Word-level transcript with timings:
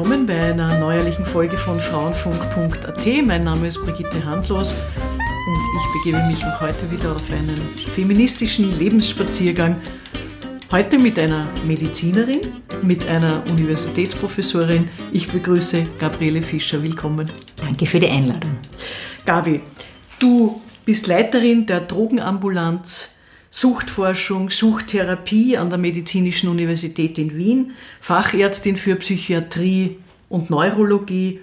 willkommen 0.00 0.26
bei 0.26 0.40
einer 0.40 0.78
neuerlichen 0.78 1.26
Folge 1.26 1.58
von 1.58 1.78
Frauenfunk.at. 1.78 3.06
Mein 3.22 3.44
Name 3.44 3.66
ist 3.66 3.84
Brigitte 3.84 4.24
Handlos 4.24 4.72
und 4.72 5.60
ich 5.76 5.92
begebe 5.92 6.26
mich 6.26 6.42
auch 6.42 6.58
heute 6.58 6.90
wieder 6.90 7.16
auf 7.16 7.30
einen 7.30 7.54
feministischen 7.94 8.78
Lebensspaziergang. 8.78 9.76
Heute 10.72 10.98
mit 10.98 11.18
einer 11.18 11.48
Medizinerin, 11.66 12.40
mit 12.80 13.06
einer 13.08 13.42
Universitätsprofessorin. 13.50 14.88
Ich 15.12 15.30
begrüße 15.30 15.86
Gabriele 15.98 16.42
Fischer. 16.42 16.82
Willkommen. 16.82 17.30
Danke 17.60 17.84
für 17.84 18.00
die 18.00 18.08
Einladung. 18.08 18.56
Gabi, 19.26 19.60
du 20.18 20.62
bist 20.86 21.08
Leiterin 21.08 21.66
der 21.66 21.80
Drogenambulanz 21.82 23.10
Suchtforschung, 23.50 24.50
Suchttherapie 24.50 25.56
an 25.56 25.70
der 25.70 25.78
Medizinischen 25.78 26.48
Universität 26.48 27.18
in 27.18 27.36
Wien, 27.36 27.72
Fachärztin 28.00 28.76
für 28.76 28.96
Psychiatrie 28.96 29.98
und 30.28 30.50
Neurologie. 30.50 31.40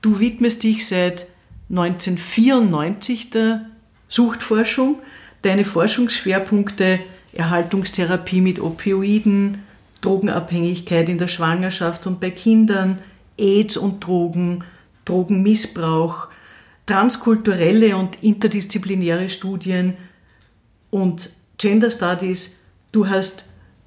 Du 0.00 0.20
widmest 0.20 0.62
dich 0.62 0.86
seit 0.86 1.26
1994 1.70 3.30
der 3.30 3.66
Suchtforschung. 4.08 5.00
Deine 5.42 5.64
Forschungsschwerpunkte 5.64 7.00
Erhaltungstherapie 7.34 8.40
mit 8.40 8.60
Opioiden, 8.60 9.58
Drogenabhängigkeit 10.00 11.08
in 11.08 11.18
der 11.18 11.28
Schwangerschaft 11.28 12.06
und 12.06 12.20
bei 12.20 12.30
Kindern, 12.30 13.00
AIDS 13.38 13.76
und 13.76 14.06
Drogen, 14.06 14.64
Drogenmissbrauch, 15.04 16.28
transkulturelle 16.86 17.96
und 17.96 18.22
interdisziplinäre 18.22 19.28
Studien 19.28 19.94
und 20.94 21.30
Gender 21.58 21.90
Studies. 21.90 22.60
Du 22.92 23.08
hast 23.08 23.46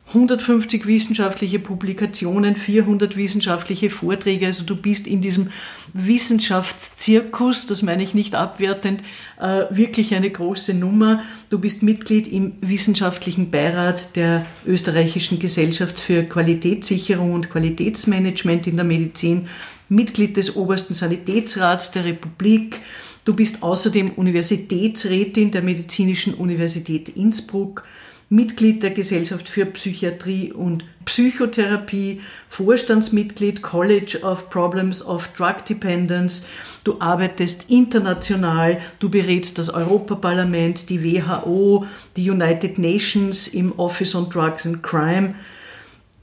150 0.10 0.88
wissenschaftliche 0.88 1.58
Publikationen, 1.58 2.58
400 2.58 3.16
wissenschaftliche 3.16 3.90
Vorträge. 3.90 4.46
Also 4.46 4.66
du 4.66 4.76
bist 4.76 5.08
in 5.08 5.22
diesem 5.22 5.52
Wissenschaftszirkus, 5.94 7.66
das 7.68 7.82
meine 7.82 8.04
ich 8.04 8.14
nicht 8.14 8.36
abwertend, 8.36 9.04
äh, 9.40 9.66
wirklich 9.70 10.16
eine 10.16 10.30
große 10.30 10.74
Nummer. 10.74 11.24
Du 11.50 11.60
bist 11.60 11.82
Mitglied 11.82 12.28
im 12.28 12.56
wissenschaftlichen 12.60 13.52
Beirat 13.52 14.18
der 14.18 14.46
österreichischen 14.66 15.40
Gesellschaft 15.40 16.02
für 16.02 16.24
Qualitätssicherung 16.24 17.34
und 17.34 17.50
Qualitätsmanagement 17.50 18.68
in 18.68 18.76
der 18.76 18.86
Medizin, 18.86 19.48
Mitglied 19.88 20.36
des 20.36 20.58
obersten 20.58 20.94
Sanitätsrats 20.94 21.92
der 21.92 22.04
Republik. 22.04 22.82
Du 23.28 23.34
bist 23.34 23.62
außerdem 23.62 24.12
Universitätsrätin 24.12 25.52
der 25.52 25.62
Medizinischen 25.62 26.34
Universität 26.34 27.10
Innsbruck 27.10 27.84
Mitglied 28.30 28.82
der 28.84 28.92
Gesellschaft 28.92 29.50
für 29.50 29.66
Psychiatrie 29.66 30.54
und 30.54 30.86
Psychotherapie, 31.04 32.22
Vorstandsmitglied 32.48 33.62
College 33.62 34.20
of 34.22 34.50
Problems 34.50 35.06
of 35.06 35.28
Drug 35.34 35.66
Dependence. 35.68 36.48
Du 36.86 37.02
arbeitest 37.02 37.70
international, 37.70 38.80
du 39.00 39.10
berätst 39.10 39.58
das 39.58 39.74
Europaparlament, 39.74 40.90
die 40.90 41.04
WHO, 41.04 41.86
die 42.16 42.30
United 42.30 42.80
Nations 42.80 43.50
im 43.50 43.78
Office 43.78 44.16
on 44.16 44.30
Drugs 44.30 44.66
and 44.66 44.82
Crime. 44.82 45.36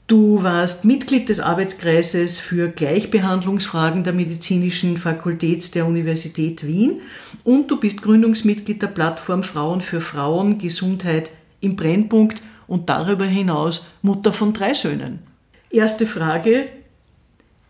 Du 0.07 0.43
warst 0.43 0.85
Mitglied 0.85 1.29
des 1.29 1.39
Arbeitskreises 1.39 2.39
für 2.39 2.69
Gleichbehandlungsfragen 2.69 4.03
der 4.03 4.13
Medizinischen 4.13 4.97
Fakultät 4.97 5.73
der 5.73 5.87
Universität 5.87 6.65
Wien 6.67 7.01
und 7.43 7.71
du 7.71 7.79
bist 7.79 8.03
Gründungsmitglied 8.03 8.83
der 8.83 8.87
Plattform 8.87 9.41
Frauen 9.41 9.81
für 9.81 10.01
Frauen, 10.01 10.59
Gesundheit, 10.59 11.31
im 11.59 11.75
Brennpunkt 11.75 12.39
und 12.67 12.87
darüber 12.87 13.25
hinaus 13.25 13.87
Mutter 14.03 14.31
von 14.31 14.53
drei 14.53 14.75
Söhnen. 14.75 15.19
Erste 15.71 16.05
Frage, 16.05 16.67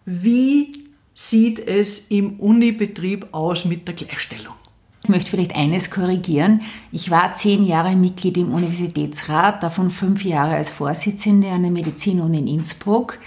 wie 0.05 0.83
sieht 1.13 1.65
es 1.65 2.07
im 2.09 2.37
Unibetrieb 2.41 3.27
aus 3.31 3.63
mit 3.63 3.87
der 3.87 3.95
Gleichstellung? 3.95 4.55
Ich 5.05 5.09
möchte 5.09 5.29
vielleicht 5.29 5.55
eines 5.55 5.91
korrigieren. 5.91 6.61
Ich 6.91 7.11
war 7.11 7.35
zehn 7.35 7.63
Jahre 7.63 7.95
Mitglied 7.95 8.37
im 8.37 8.51
Universitätsrat, 8.51 9.61
davon 9.61 9.91
fünf 9.91 10.25
Jahre 10.25 10.55
als 10.55 10.71
Vorsitzende 10.71 11.47
an 11.49 11.61
der 11.61 11.69
Medizinuni 11.69 12.39
in 12.39 12.47
Innsbruck. 12.47 13.19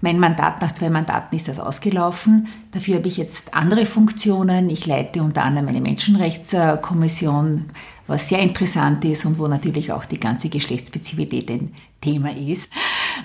Mein 0.00 0.18
Mandat 0.18 0.62
nach 0.62 0.72
zwei 0.72 0.88
Mandaten 0.88 1.36
ist 1.36 1.46
das 1.46 1.60
ausgelaufen. 1.60 2.48
Dafür 2.70 2.96
habe 2.96 3.08
ich 3.08 3.18
jetzt 3.18 3.52
andere 3.52 3.84
Funktionen. 3.84 4.70
Ich 4.70 4.86
leite 4.86 5.22
unter 5.22 5.44
anderem 5.44 5.68
eine 5.68 5.82
Menschenrechtskommission, 5.82 7.66
was 8.06 8.30
sehr 8.30 8.38
interessant 8.38 9.04
ist 9.04 9.26
und 9.26 9.38
wo 9.38 9.48
natürlich 9.48 9.92
auch 9.92 10.06
die 10.06 10.18
ganze 10.18 10.48
Geschlechtsspezifität 10.48 11.50
ein 11.50 11.74
Thema 12.00 12.34
ist. 12.34 12.70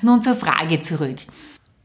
Nun 0.02 0.22
zur 0.22 0.36
Frage 0.36 0.82
zurück. 0.82 1.20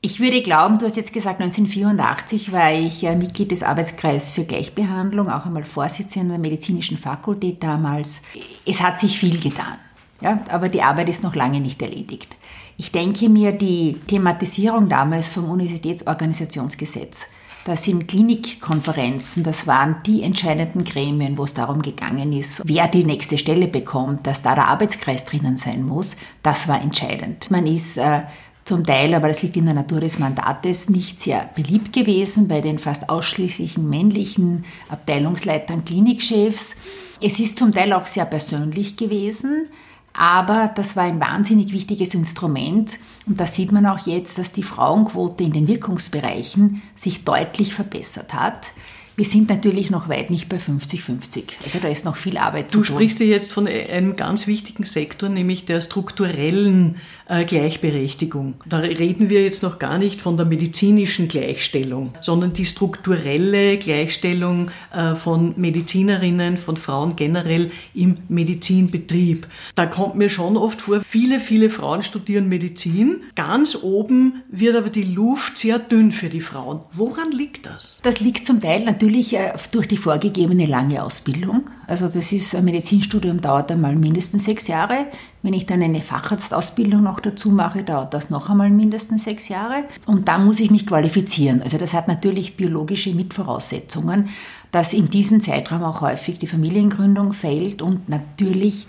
Ich 0.00 0.20
würde 0.20 0.42
glauben, 0.42 0.78
du 0.78 0.86
hast 0.86 0.96
jetzt 0.96 1.12
gesagt, 1.12 1.40
1984 1.40 2.52
war 2.52 2.72
ich 2.72 3.02
Mitglied 3.02 3.50
des 3.50 3.64
Arbeitskreises 3.64 4.30
für 4.30 4.44
Gleichbehandlung, 4.44 5.28
auch 5.28 5.44
einmal 5.44 5.64
Vorsitzende 5.64 6.34
der 6.34 6.38
medizinischen 6.38 6.96
Fakultät 6.96 7.64
damals. 7.64 8.20
Es 8.64 8.80
hat 8.80 9.00
sich 9.00 9.18
viel 9.18 9.40
getan, 9.40 9.76
ja, 10.20 10.40
aber 10.50 10.68
die 10.68 10.82
Arbeit 10.82 11.08
ist 11.08 11.24
noch 11.24 11.34
lange 11.34 11.60
nicht 11.60 11.82
erledigt. 11.82 12.36
Ich 12.76 12.92
denke 12.92 13.28
mir, 13.28 13.50
die 13.50 13.96
Thematisierung 14.06 14.88
damals 14.88 15.26
vom 15.26 15.50
Universitätsorganisationsgesetz, 15.50 17.26
das 17.64 17.84
sind 17.84 18.06
Klinikkonferenzen, 18.06 19.42
das 19.42 19.66
waren 19.66 19.96
die 20.06 20.22
entscheidenden 20.22 20.84
Gremien, 20.84 21.36
wo 21.36 21.42
es 21.42 21.54
darum 21.54 21.82
gegangen 21.82 22.32
ist, 22.32 22.62
wer 22.64 22.86
die 22.86 23.04
nächste 23.04 23.36
Stelle 23.36 23.66
bekommt, 23.66 24.28
dass 24.28 24.42
da 24.42 24.54
der 24.54 24.68
Arbeitskreis 24.68 25.24
drinnen 25.24 25.56
sein 25.56 25.84
muss, 25.84 26.16
das 26.44 26.68
war 26.68 26.80
entscheidend. 26.80 27.50
Man 27.50 27.66
ist 27.66 27.98
äh, 27.98 28.22
zum 28.68 28.84
Teil, 28.84 29.14
aber 29.14 29.28
das 29.28 29.42
liegt 29.42 29.56
in 29.56 29.64
der 29.64 29.74
Natur 29.74 30.00
des 30.00 30.18
Mandates, 30.18 30.88
nicht 30.90 31.20
sehr 31.20 31.50
beliebt 31.56 31.92
gewesen 31.92 32.46
bei 32.46 32.60
den 32.60 32.78
fast 32.78 33.08
ausschließlichen 33.08 33.88
männlichen 33.88 34.64
Abteilungsleitern, 34.88 35.84
Klinikchefs. 35.84 36.76
Es 37.20 37.40
ist 37.40 37.58
zum 37.58 37.72
Teil 37.72 37.92
auch 37.92 38.06
sehr 38.06 38.26
persönlich 38.26 38.96
gewesen. 38.96 39.66
Aber 40.12 40.72
das 40.74 40.96
war 40.96 41.04
ein 41.04 41.20
wahnsinnig 41.20 41.72
wichtiges 41.72 42.12
Instrument 42.12 42.98
und 43.26 43.38
da 43.38 43.46
sieht 43.46 43.70
man 43.70 43.86
auch 43.86 44.04
jetzt, 44.04 44.36
dass 44.36 44.50
die 44.50 44.64
Frauenquote 44.64 45.44
in 45.44 45.52
den 45.52 45.68
Wirkungsbereichen 45.68 46.82
sich 46.96 47.22
deutlich 47.24 47.72
verbessert 47.72 48.34
hat. 48.34 48.72
Wir 49.18 49.24
sind 49.24 49.48
natürlich 49.48 49.90
noch 49.90 50.08
weit 50.08 50.30
nicht 50.30 50.48
bei 50.48 50.58
50-50. 50.58 51.64
Also 51.64 51.80
da 51.80 51.88
ist 51.88 52.04
noch 52.04 52.16
viel 52.16 52.38
Arbeit 52.38 52.70
zu 52.70 52.78
tun. 52.78 52.86
Du 52.86 52.92
sprichst 52.92 53.18
ja 53.18 53.26
jetzt 53.26 53.52
von 53.52 53.66
einem 53.66 54.14
ganz 54.14 54.46
wichtigen 54.46 54.84
Sektor, 54.84 55.28
nämlich 55.28 55.64
der 55.64 55.80
strukturellen 55.80 56.98
äh, 57.28 57.44
Gleichberechtigung. 57.44 58.54
Da 58.66 58.78
reden 58.78 59.30
wir 59.30 59.42
jetzt 59.42 59.62
noch 59.62 59.78
gar 59.78 59.98
nicht 59.98 60.20
von 60.20 60.36
der 60.36 60.46
medizinischen 60.46 61.28
Gleichstellung, 61.28 62.14
sondern 62.20 62.52
die 62.52 62.64
strukturelle 62.64 63.78
Gleichstellung 63.78 64.70
äh, 64.92 65.14
von 65.14 65.54
Medizinerinnen, 65.56 66.56
von 66.56 66.76
Frauen 66.76 67.16
generell 67.16 67.70
im 67.94 68.16
Medizinbetrieb. 68.28 69.46
Da 69.74 69.86
kommt 69.86 70.16
mir 70.16 70.28
schon 70.28 70.56
oft 70.56 70.82
vor, 70.82 71.00
viele, 71.02 71.40
viele 71.40 71.70
Frauen 71.70 72.02
studieren 72.02 72.48
Medizin. 72.48 73.22
Ganz 73.34 73.76
oben 73.80 74.42
wird 74.50 74.76
aber 74.76 74.90
die 74.90 75.04
Luft 75.04 75.58
sehr 75.58 75.78
dünn 75.78 76.12
für 76.12 76.28
die 76.28 76.40
Frauen. 76.40 76.80
Woran 76.92 77.30
liegt 77.30 77.66
das? 77.66 78.00
Das 78.02 78.20
liegt 78.20 78.46
zum 78.46 78.60
Teil 78.60 78.84
natürlich 78.84 79.34
äh, 79.34 79.52
durch 79.72 79.86
die 79.88 79.96
vorgegebene 79.96 80.66
lange 80.66 81.02
Ausbildung. 81.02 81.70
Also 81.88 82.06
das 82.08 82.32
ist 82.32 82.54
ein 82.54 82.66
Medizinstudium 82.66 83.40
dauert 83.40 83.72
einmal 83.72 83.96
mindestens 83.96 84.44
sechs 84.44 84.68
Jahre. 84.68 85.06
Wenn 85.42 85.54
ich 85.54 85.64
dann 85.64 85.82
eine 85.82 86.02
Facharztausbildung 86.02 87.02
noch 87.02 87.18
dazu 87.18 87.48
mache, 87.48 87.82
dauert 87.82 88.12
das 88.12 88.28
noch 88.28 88.50
einmal 88.50 88.68
mindestens 88.68 89.24
sechs 89.24 89.48
Jahre. 89.48 89.84
Und 90.04 90.28
dann 90.28 90.44
muss 90.44 90.60
ich 90.60 90.70
mich 90.70 90.86
qualifizieren. 90.86 91.62
Also 91.62 91.78
das 91.78 91.94
hat 91.94 92.06
natürlich 92.06 92.56
biologische 92.56 93.14
Mitvoraussetzungen, 93.14 94.28
dass 94.70 94.92
in 94.92 95.08
diesem 95.08 95.40
Zeitraum 95.40 95.82
auch 95.82 96.02
häufig 96.02 96.38
die 96.38 96.46
Familiengründung 96.46 97.32
fällt 97.32 97.80
und 97.80 98.10
natürlich 98.10 98.86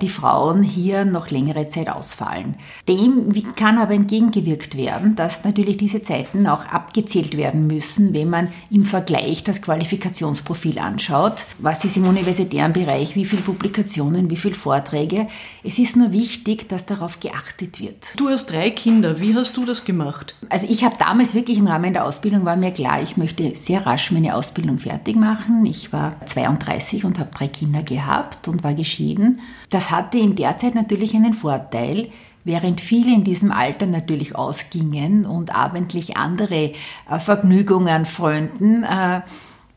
die 0.00 0.08
Frauen 0.08 0.62
hier 0.62 1.04
noch 1.04 1.30
längere 1.30 1.68
Zeit 1.68 1.88
ausfallen. 1.88 2.56
Dem 2.88 3.32
kann 3.56 3.78
aber 3.78 3.94
entgegengewirkt 3.94 4.76
werden, 4.76 5.16
dass 5.16 5.44
natürlich 5.44 5.76
diese 5.76 6.02
Zeiten 6.02 6.46
auch 6.46 6.66
abgezählt 6.66 7.36
werden 7.36 7.66
müssen, 7.66 8.14
wenn 8.14 8.30
man 8.30 8.48
im 8.70 8.84
Vergleich 8.84 9.44
das 9.44 9.62
Qualifikationsprofil 9.62 10.78
anschaut. 10.78 11.44
Was 11.58 11.84
ist 11.84 11.96
im 11.96 12.06
universitären 12.06 12.72
Bereich, 12.72 13.16
wie 13.16 13.24
viele 13.24 13.42
Publikationen, 13.42 14.30
wie 14.30 14.36
viele 14.36 14.54
Vorträge. 14.54 15.26
Es 15.62 15.78
ist 15.78 15.96
nur 15.96 16.12
wichtig, 16.12 16.68
dass 16.68 16.86
darauf 16.86 17.20
geachtet 17.20 17.80
wird. 17.80 18.18
Du 18.18 18.28
hast 18.28 18.46
drei 18.46 18.70
Kinder, 18.70 19.20
wie 19.20 19.34
hast 19.34 19.56
du 19.56 19.64
das 19.64 19.84
gemacht? 19.84 20.36
Also 20.48 20.66
ich 20.68 20.84
habe 20.84 20.96
damals 20.98 21.34
wirklich 21.34 21.58
im 21.58 21.66
Rahmen 21.66 21.92
der 21.92 22.04
Ausbildung 22.04 22.44
war 22.44 22.56
mir 22.56 22.72
klar, 22.72 23.02
ich 23.02 23.16
möchte 23.16 23.56
sehr 23.56 23.86
rasch 23.86 24.10
meine 24.10 24.34
Ausbildung 24.34 24.78
fertig 24.78 25.16
machen. 25.16 25.66
Ich 25.66 25.92
war 25.92 26.14
32 26.26 27.04
und 27.04 27.18
habe 27.18 27.30
drei 27.34 27.48
Kinder 27.48 27.82
gehabt 27.82 28.48
und 28.48 28.64
war 28.64 28.74
geschieden. 28.74 29.40
Das 29.74 29.90
hatte 29.90 30.18
in 30.18 30.36
der 30.36 30.56
Zeit 30.56 30.76
natürlich 30.76 31.16
einen 31.16 31.34
Vorteil, 31.34 32.10
während 32.44 32.80
viele 32.80 33.12
in 33.12 33.24
diesem 33.24 33.50
Alter 33.50 33.86
natürlich 33.86 34.36
ausgingen 34.36 35.26
und 35.26 35.52
abendlich 35.52 36.16
andere 36.16 36.70
äh, 37.10 37.18
Vergnügungen 37.18 38.04
frönten, 38.04 38.84
äh, 38.84 39.22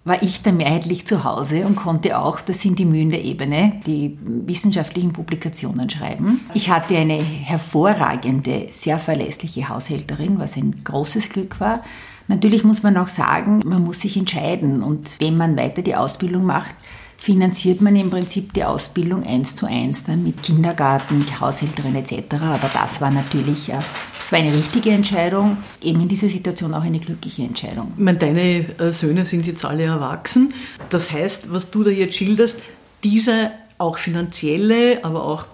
war 0.06 0.22
ich 0.22 0.44
da 0.44 0.52
mehrheitlich 0.52 1.08
zu 1.08 1.24
Hause 1.24 1.66
und 1.66 1.78
konnte 1.78 2.20
auch, 2.20 2.42
das 2.42 2.62
sind 2.62 2.78
die 2.78 2.86
Mühen 2.86 3.10
der 3.10 3.24
Ebene, 3.24 3.82
die 3.88 4.20
wissenschaftlichen 4.22 5.14
Publikationen 5.14 5.90
schreiben. 5.90 6.42
Ich 6.54 6.70
hatte 6.70 6.96
eine 6.96 7.18
hervorragende, 7.18 8.68
sehr 8.70 9.00
verlässliche 9.00 9.68
Haushälterin, 9.68 10.38
was 10.38 10.58
ein 10.58 10.84
großes 10.84 11.30
Glück 11.30 11.60
war. 11.60 11.82
Natürlich 12.28 12.64
muss 12.64 12.84
man 12.84 12.98
auch 12.98 13.10
sagen, 13.10 13.62
man 13.66 13.84
muss 13.84 14.02
sich 14.02 14.16
entscheiden 14.16 14.84
und 14.84 15.20
wenn 15.20 15.38
man 15.38 15.58
weiter 15.58 15.82
die 15.82 15.96
Ausbildung 15.96 16.46
macht, 16.46 16.76
finanziert 17.18 17.82
man 17.82 17.96
im 17.96 18.10
Prinzip 18.10 18.54
die 18.54 18.64
Ausbildung 18.64 19.24
eins 19.24 19.56
zu 19.56 19.66
eins 19.66 20.04
dann 20.04 20.24
mit 20.24 20.44
Kindergarten, 20.44 21.26
Haushälterin 21.40 21.96
etc. 21.96 22.36
Aber 22.40 22.70
das 22.74 23.02
war 23.02 23.12
natürlich 23.12 23.70
äh, 23.70 23.80
das 24.28 24.34
war 24.34 24.40
eine 24.40 24.54
richtige 24.54 24.90
Entscheidung, 24.90 25.56
eben 25.82 26.02
in 26.02 26.10
dieser 26.10 26.28
Situation 26.28 26.74
auch 26.74 26.84
eine 26.84 27.00
glückliche 27.00 27.44
Entscheidung. 27.44 27.94
Ich 27.96 28.04
meine, 28.04 28.18
deine 28.18 28.78
äh, 28.78 28.92
Söhne 28.92 29.24
sind 29.24 29.48
jetzt 29.48 29.64
alle 29.64 29.84
erwachsen. 29.84 30.54
Das 30.90 31.14
heißt, 31.14 31.54
was 31.54 31.72
du 31.72 31.86
da 31.86 31.92
jetzt 31.92 32.16
schilderst, 32.16 32.62
dieser 33.06 33.52
auch 33.78 33.98
finanzielle, 33.98 35.02
aber 35.06 35.24
auch 35.24 35.46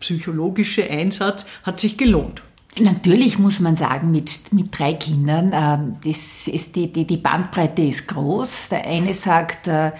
psychologische 0.00 0.90
Einsatz 0.90 1.46
hat 1.62 1.78
sich 1.78 1.98
gelohnt. 1.98 2.42
Natürlich 2.80 3.38
muss 3.38 3.60
man 3.60 3.76
sagen, 3.76 4.10
mit, 4.10 4.52
mit 4.52 4.76
drei 4.76 4.94
Kindern, 4.94 5.52
äh, 5.52 6.08
das 6.08 6.48
ist 6.48 6.74
die, 6.74 6.92
die, 6.92 7.06
die 7.06 7.18
Bandbreite 7.18 7.82
ist 7.82 8.08
groß. 8.08 8.70
Der 8.70 8.86
eine 8.86 9.14
sagt, 9.14 9.68
äh, 9.68 9.88
äh, 9.88 9.92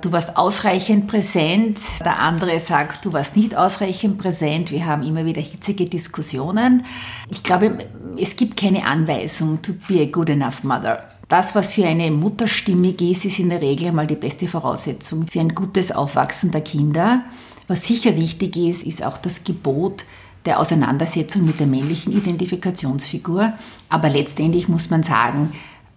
du 0.00 0.10
warst 0.10 0.36
ausreichend 0.36 1.06
präsent, 1.06 1.80
der 2.04 2.18
andere 2.18 2.58
sagt, 2.58 3.04
du 3.04 3.12
warst 3.12 3.36
nicht 3.36 3.56
ausreichend 3.56 4.18
präsent. 4.18 4.72
Wir 4.72 4.86
haben 4.86 5.04
immer 5.04 5.24
wieder 5.24 5.40
hitzige 5.40 5.86
Diskussionen. 5.86 6.84
Ich 7.30 7.44
glaube, 7.44 7.86
es 8.16 8.34
gibt 8.34 8.58
keine 8.58 8.84
Anweisung 8.84 9.62
to 9.62 9.72
be 9.86 10.00
a 10.00 10.06
good 10.06 10.30
enough 10.30 10.64
mother. 10.64 11.06
Das, 11.28 11.54
was 11.54 11.70
für 11.70 11.86
eine 11.86 12.10
Mutter 12.10 12.48
stimmig 12.48 13.00
ist, 13.02 13.24
ist 13.24 13.38
in 13.38 13.50
der 13.50 13.60
Regel 13.60 13.92
mal 13.92 14.06
die 14.06 14.16
beste 14.16 14.48
Voraussetzung 14.48 15.26
für 15.30 15.40
ein 15.40 15.54
gutes 15.54 15.92
Aufwachsen 15.92 16.50
der 16.50 16.62
Kinder. 16.62 17.22
Was 17.68 17.86
sicher 17.86 18.16
wichtig 18.16 18.56
ist, 18.56 18.82
ist 18.82 19.04
auch 19.04 19.18
das 19.18 19.44
Gebot 19.44 20.06
der 20.44 20.58
Auseinandersetzung 20.58 21.44
mit 21.44 21.60
der 21.60 21.66
männlichen 21.66 22.12
Identifikationsfigur. 22.12 23.52
Aber 23.90 24.08
letztendlich 24.08 24.68
muss 24.68 24.90
man 24.90 25.02
sagen, 25.02 25.52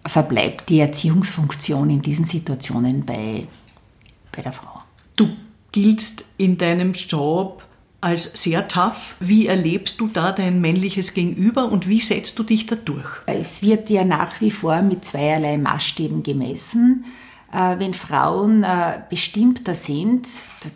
verbleibt 0.06 0.68
die 0.68 0.80
Erziehungsfunktion 0.80 1.88
in 1.90 2.02
diesen 2.02 2.26
Situationen 2.26 3.06
bei 3.06 3.46
bei 4.34 4.42
der 4.42 4.52
Frau. 4.52 4.82
Du 5.16 5.28
giltst 5.70 6.24
in 6.36 6.58
deinem 6.58 6.92
Job 6.94 7.62
als 8.00 8.24
sehr 8.34 8.66
tough. 8.68 9.14
Wie 9.20 9.46
erlebst 9.46 10.00
du 10.00 10.08
da 10.08 10.32
dein 10.32 10.60
männliches 10.60 11.14
Gegenüber 11.14 11.70
und 11.70 11.88
wie 11.88 12.00
setzt 12.00 12.38
du 12.38 12.42
dich 12.42 12.66
da 12.66 12.74
durch? 12.74 13.08
Es 13.26 13.62
wird 13.62 13.88
ja 13.90 14.04
nach 14.04 14.40
wie 14.40 14.50
vor 14.50 14.82
mit 14.82 15.04
zweierlei 15.04 15.56
Maßstäben 15.56 16.22
gemessen. 16.22 17.04
Äh, 17.52 17.78
wenn 17.78 17.94
Frauen 17.94 18.64
äh, 18.64 19.00
bestimmter 19.08 19.74
sind, 19.74 20.26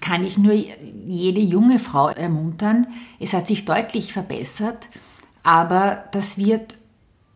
kann 0.01 0.25
ich 0.25 0.39
nur 0.39 0.53
jede 0.53 1.41
junge 1.41 1.79
Frau 1.79 2.09
ermuntern. 2.09 2.87
Es 3.19 3.33
hat 3.33 3.49
sich 3.49 3.65
deutlich 3.65 4.13
verbessert, 4.13 4.89
aber 5.43 6.05
das 6.13 6.39
wird 6.39 6.77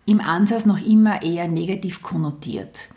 im 0.06 0.20
Ansatz 0.20 0.66
noch 0.66 0.84
immer 0.84 1.22
eher 1.22 1.48
negativ 1.48 2.02
konnotiert. 2.02 2.88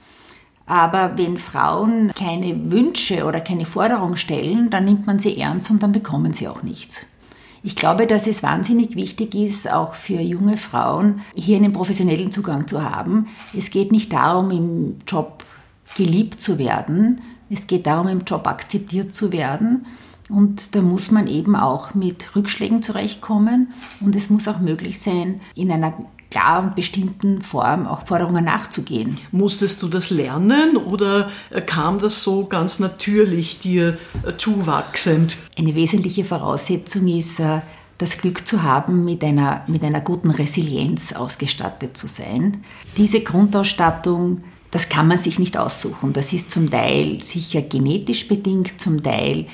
Aber 0.66 1.18
wenn 1.18 1.38
Frauen 1.38 2.12
keine 2.16 2.72
Wünsche 2.72 3.26
oder 3.26 3.42
keine 3.42 3.66
Forderung 3.66 4.16
stellen, 4.16 4.70
dann 4.70 4.86
nimmt 4.86 5.06
man 5.06 5.20
sie 5.20 5.38
ernst 5.38 5.70
und 5.72 5.84
dann 5.84 5.92
bekommen 5.92 6.34
sie 6.34 6.48
auch 6.48 6.64
nichts. 6.64 7.06
Ich 7.66 7.76
glaube, 7.76 8.08
dass 8.08 8.28
es 8.28 8.44
wahnsinnig 8.44 8.96
wichtig 8.96 9.36
ist, 9.36 9.72
auch 9.72 9.94
für 9.94 10.20
junge 10.20 10.58
Frauen 10.58 11.22
hier 11.36 11.56
einen 11.58 11.72
professionellen 11.72 12.32
Zugang 12.32 12.68
zu 12.68 12.84
haben. 12.84 13.28
Es 13.58 13.72
geht 13.72 13.92
nicht 13.92 14.12
darum, 14.12 14.52
im 14.52 14.98
Job 15.08 15.46
geliebt 15.96 16.42
zu 16.42 16.60
werden. 16.60 17.22
Es 17.50 17.68
geht 17.68 17.88
darum, 17.88 18.10
im 18.10 18.22
Job 18.22 18.48
akzeptiert 18.48 19.16
zu 19.16 19.32
werden. 19.32 19.86
Und 20.30 20.76
da 20.76 20.82
muss 20.82 21.12
man 21.12 21.28
eben 21.28 21.56
auch 21.56 21.94
mit 21.94 22.36
Rückschlägen 22.36 22.82
zurechtkommen. 22.82 23.72
Und 24.02 24.16
es 24.16 24.30
muss 24.30 24.48
auch 24.50 24.60
möglich 24.60 25.00
sein, 25.00 25.40
in 25.56 25.72
einer 25.72 25.94
klar 26.34 26.64
und 26.64 26.76
bestimmten 26.76 27.42
Form 27.42 27.86
auch 27.86 28.08
Forderungen 28.08 28.46
nachzugehen. 28.46 29.18
Musstest 29.32 29.84
du 29.84 29.88
das 29.88 30.10
lernen 30.10 30.78
oder 30.78 31.30
kam 31.68 32.00
das 32.00 32.24
so 32.24 32.46
ganz 32.46 32.80
natürlich 32.80 33.60
dir 33.60 33.98
äh, 34.26 34.36
zuwachsend? 34.36 35.38
Eine 35.58 35.76
wesentliche 35.76 36.26
Voraussetzung 36.26 37.08
ist, 37.08 37.40
äh, 37.40 37.62
das 38.00 38.18
Glück 38.18 38.48
zu 38.48 38.64
haben, 38.64 39.06
mit 39.06 39.24
einer, 39.24 39.64
mit 39.68 39.84
einer 39.84 40.02
guten 40.02 40.32
Resilienz 40.32 41.14
ausgestattet 41.14 41.96
zu 41.96 42.08
sein. 42.08 42.64
Diese 42.98 43.22
Grundausstattung, 43.22 44.44
das 44.72 44.90
kann 44.90 45.08
man 45.08 45.20
sich 45.20 45.38
nicht 45.38 45.56
aussuchen. 45.56 46.14
Das 46.14 46.34
ist 46.34 46.52
zum 46.52 46.72
Teil 46.72 47.22
sicher 47.22 47.62
genetisch 47.62 48.28
bedingt, 48.28 48.82
zum 48.82 49.04
Teil 49.04 49.46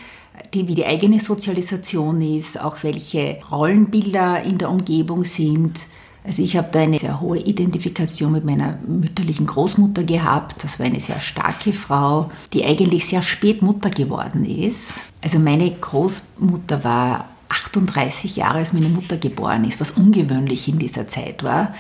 die, 0.53 0.65
wie 0.69 0.75
die 0.75 0.85
eigene 0.85 1.19
Sozialisation 1.19 2.21
ist, 2.21 2.59
auch 2.59 2.77
welche 2.83 3.37
Rollenbilder 3.51 4.41
in 4.43 4.57
der 4.57 4.69
Umgebung 4.69 5.25
sind, 5.25 5.81
also 6.24 6.44
ich 6.44 6.57
habe 6.57 6.68
da 6.71 6.81
eine 6.81 7.00
sehr 7.00 7.21
hohe 7.21 7.39
Identifikation 7.39 8.31
mit 8.33 8.44
meiner 8.44 8.77
mütterlichen 8.86 9.48
Großmutter 9.48 10.04
gehabt. 10.04 10.63
Das 10.63 10.80
war 10.80 10.86
eine 10.86 11.00
sehr 11.00 11.19
starke 11.19 11.71
Frau, 11.71 12.30
die 12.54 12.66
eigentlich 12.66 13.07
sehr 13.07 13.21
spät 13.21 13.62
Mutter 13.62 13.89
geworden 13.89 14.45
ist. 14.45 14.92
Also 15.21 15.39
meine 15.39 15.71
Großmutter 15.71 16.83
war 16.83 17.30
38 17.48 18.36
Jahre, 18.36 18.60
als 18.60 18.74
meine 18.74 18.89
Mutter 18.89 19.18
geboren 19.18 19.63
ist, 19.66 19.80
was 19.80 19.92
ungewöhnlich 19.92 20.68
in 20.68 20.77
dieser 20.77 21.07
Zeit 21.07 21.44
war. 21.44 21.74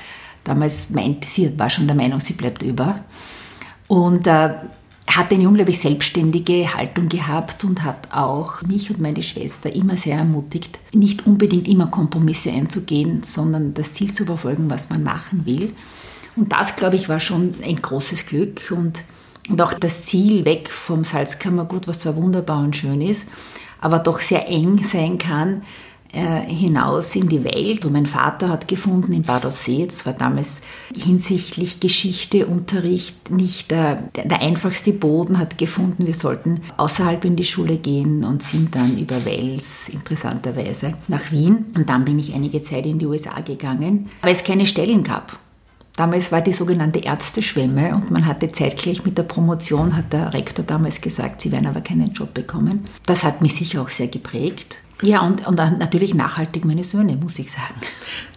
Damals 0.43 0.89
meinte 0.89 1.27
sie, 1.27 1.57
war 1.59 1.69
schon 1.69 1.87
der 1.87 1.95
Meinung, 1.95 2.19
sie 2.19 2.33
bleibt 2.33 2.63
über. 2.63 3.01
Und 3.87 4.25
äh, 4.25 4.51
hat 5.15 5.31
eine 5.31 5.47
unglaublich 5.47 5.79
selbstständige 5.79 6.75
Haltung 6.75 7.09
gehabt 7.09 7.63
und 7.63 7.83
hat 7.83 8.09
auch 8.11 8.61
mich 8.61 8.89
und 8.89 8.99
meine 8.99 9.23
Schwester 9.23 9.73
immer 9.73 9.97
sehr 9.97 10.17
ermutigt, 10.17 10.79
nicht 10.93 11.25
unbedingt 11.25 11.67
immer 11.67 11.87
Kompromisse 11.87 12.51
einzugehen, 12.51 13.23
sondern 13.23 13.73
das 13.73 13.93
Ziel 13.93 14.13
zu 14.13 14.25
verfolgen, 14.25 14.69
was 14.69 14.89
man 14.89 15.03
machen 15.03 15.45
will. 15.45 15.73
Und 16.35 16.53
das, 16.53 16.75
glaube 16.75 16.95
ich, 16.95 17.09
war 17.09 17.19
schon 17.19 17.55
ein 17.63 17.81
großes 17.81 18.27
Glück 18.27 18.71
und, 18.71 19.03
und 19.49 19.61
auch 19.61 19.73
das 19.73 20.03
Ziel 20.03 20.45
weg 20.45 20.69
vom 20.69 21.03
Salzkammergut, 21.03 21.87
was 21.87 21.99
zwar 21.99 22.15
wunderbar 22.15 22.63
und 22.63 22.75
schön 22.75 23.01
ist, 23.01 23.27
aber 23.81 23.99
doch 23.99 24.19
sehr 24.19 24.47
eng 24.47 24.83
sein 24.83 25.17
kann, 25.17 25.63
hinaus 26.11 27.15
in 27.15 27.29
die 27.29 27.43
Welt. 27.43 27.85
Und 27.85 27.93
mein 27.93 28.05
Vater 28.05 28.49
hat 28.49 28.67
gefunden 28.67 29.13
in 29.13 29.23
Bad 29.23 29.45
Aussee, 29.45 29.85
das 29.85 30.05
war 30.05 30.13
damals 30.13 30.61
hinsichtlich 30.95 31.79
Geschichteunterricht 31.79 33.29
nicht 33.29 33.71
der, 33.71 34.03
der 34.15 34.41
einfachste 34.41 34.91
Boden, 34.91 35.37
hat 35.37 35.57
gefunden, 35.57 36.07
wir 36.07 36.15
sollten 36.15 36.61
außerhalb 36.77 37.23
in 37.25 37.35
die 37.35 37.43
Schule 37.43 37.77
gehen 37.77 38.23
und 38.23 38.41
sind 38.41 38.75
dann 38.75 38.97
über 38.97 39.23
Wels 39.25 39.89
interessanterweise 39.89 40.95
nach 41.07 41.31
Wien. 41.31 41.65
Und 41.75 41.89
dann 41.89 42.05
bin 42.05 42.17
ich 42.19 42.33
einige 42.33 42.61
Zeit 42.61 42.85
in 42.85 42.99
die 42.99 43.05
USA 43.05 43.41
gegangen, 43.41 44.09
weil 44.21 44.33
es 44.33 44.43
keine 44.43 44.65
Stellen 44.65 45.03
gab. 45.03 45.37
Damals 45.95 46.31
war 46.31 46.39
die 46.39 46.53
sogenannte 46.53 46.99
Ärzteschwemme 46.99 47.93
und 47.93 48.09
man 48.09 48.25
hatte 48.25 48.51
zeitgleich 48.53 49.03
mit 49.03 49.17
der 49.17 49.23
Promotion, 49.23 49.97
hat 49.97 50.13
der 50.13 50.33
Rektor 50.33 50.63
damals 50.63 51.01
gesagt, 51.01 51.41
sie 51.41 51.51
werden 51.51 51.67
aber 51.67 51.81
keinen 51.81 52.13
Job 52.13 52.33
bekommen. 52.33 52.85
Das 53.05 53.25
hat 53.25 53.41
mich 53.41 53.55
sicher 53.55 53.81
auch 53.81 53.89
sehr 53.89 54.07
geprägt. 54.07 54.77
Ja, 55.01 55.25
und, 55.25 55.47
und 55.47 55.57
natürlich 55.57 56.13
nachhaltig 56.13 56.65
meine 56.65 56.83
Söhne, 56.83 57.15
muss 57.15 57.39
ich 57.39 57.51
sagen. 57.51 57.75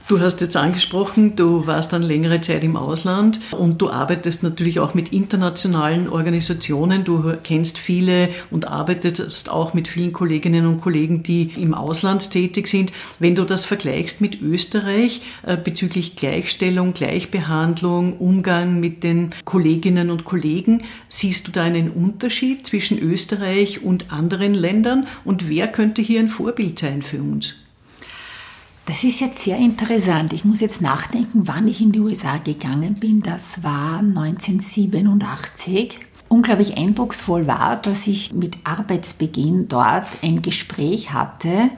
Du 0.08 0.20
hast 0.20 0.40
jetzt 0.40 0.56
angesprochen, 0.56 1.36
du 1.36 1.66
warst 1.66 1.92
dann 1.92 2.02
längere 2.02 2.40
Zeit 2.40 2.64
im 2.64 2.76
Ausland 2.76 3.40
und 3.52 3.80
du 3.80 3.88
arbeitest 3.88 4.42
natürlich 4.42 4.80
auch 4.80 4.94
mit 4.94 5.12
internationalen 5.12 6.08
Organisationen. 6.08 7.04
Du 7.04 7.32
kennst 7.44 7.78
viele 7.78 8.28
und 8.50 8.66
arbeitest 8.66 9.48
auch 9.48 9.74
mit 9.74 9.86
vielen 9.86 10.12
Kolleginnen 10.12 10.66
und 10.66 10.80
Kollegen, 10.80 11.22
die 11.22 11.52
im 11.56 11.72
Ausland 11.72 12.32
tätig 12.32 12.66
sind. 12.66 12.92
Wenn 13.20 13.36
du 13.36 13.44
das 13.44 13.64
vergleichst 13.64 14.20
mit 14.20 14.42
Österreich 14.42 15.22
äh, 15.46 15.56
bezüglich 15.56 16.16
Gleichstellung, 16.16 16.94
Gleichbehandlung, 16.94 18.18
Umgang 18.18 18.80
mit 18.80 19.04
den 19.04 19.30
Kolleginnen 19.44 20.10
und 20.10 20.24
Kollegen, 20.24 20.82
siehst 21.06 21.46
du 21.46 21.52
da 21.52 21.62
einen 21.62 21.90
Unterschied 21.90 22.66
zwischen 22.66 22.98
Österreich 22.98 23.82
und 23.82 24.12
anderen 24.12 24.52
Ländern 24.52 25.06
und 25.24 25.48
wer 25.48 25.68
könnte 25.68 26.02
hier 26.02 26.20
ein 26.20 26.28
Vorbild 26.28 26.80
sein 26.80 27.02
für 27.02 27.22
uns? 27.22 27.61
Das 28.86 29.04
ist 29.04 29.20
jetzt 29.20 29.38
sehr 29.38 29.58
interessant. 29.58 30.32
Ich 30.32 30.44
muss 30.44 30.60
jetzt 30.60 30.82
nachdenken, 30.82 31.46
wann 31.46 31.68
ich 31.68 31.80
in 31.80 31.92
die 31.92 32.00
USA 32.00 32.38
gegangen 32.38 32.94
bin. 32.94 33.22
Das 33.22 33.62
war 33.62 34.00
1987. 34.00 36.00
Unglaublich 36.28 36.76
eindrucksvoll 36.76 37.46
war, 37.46 37.76
dass 37.76 38.08
ich 38.08 38.32
mit 38.32 38.56
Arbeitsbeginn 38.64 39.68
dort 39.68 40.08
ein 40.22 40.42
Gespräch 40.42 41.12
hatte, 41.12 41.70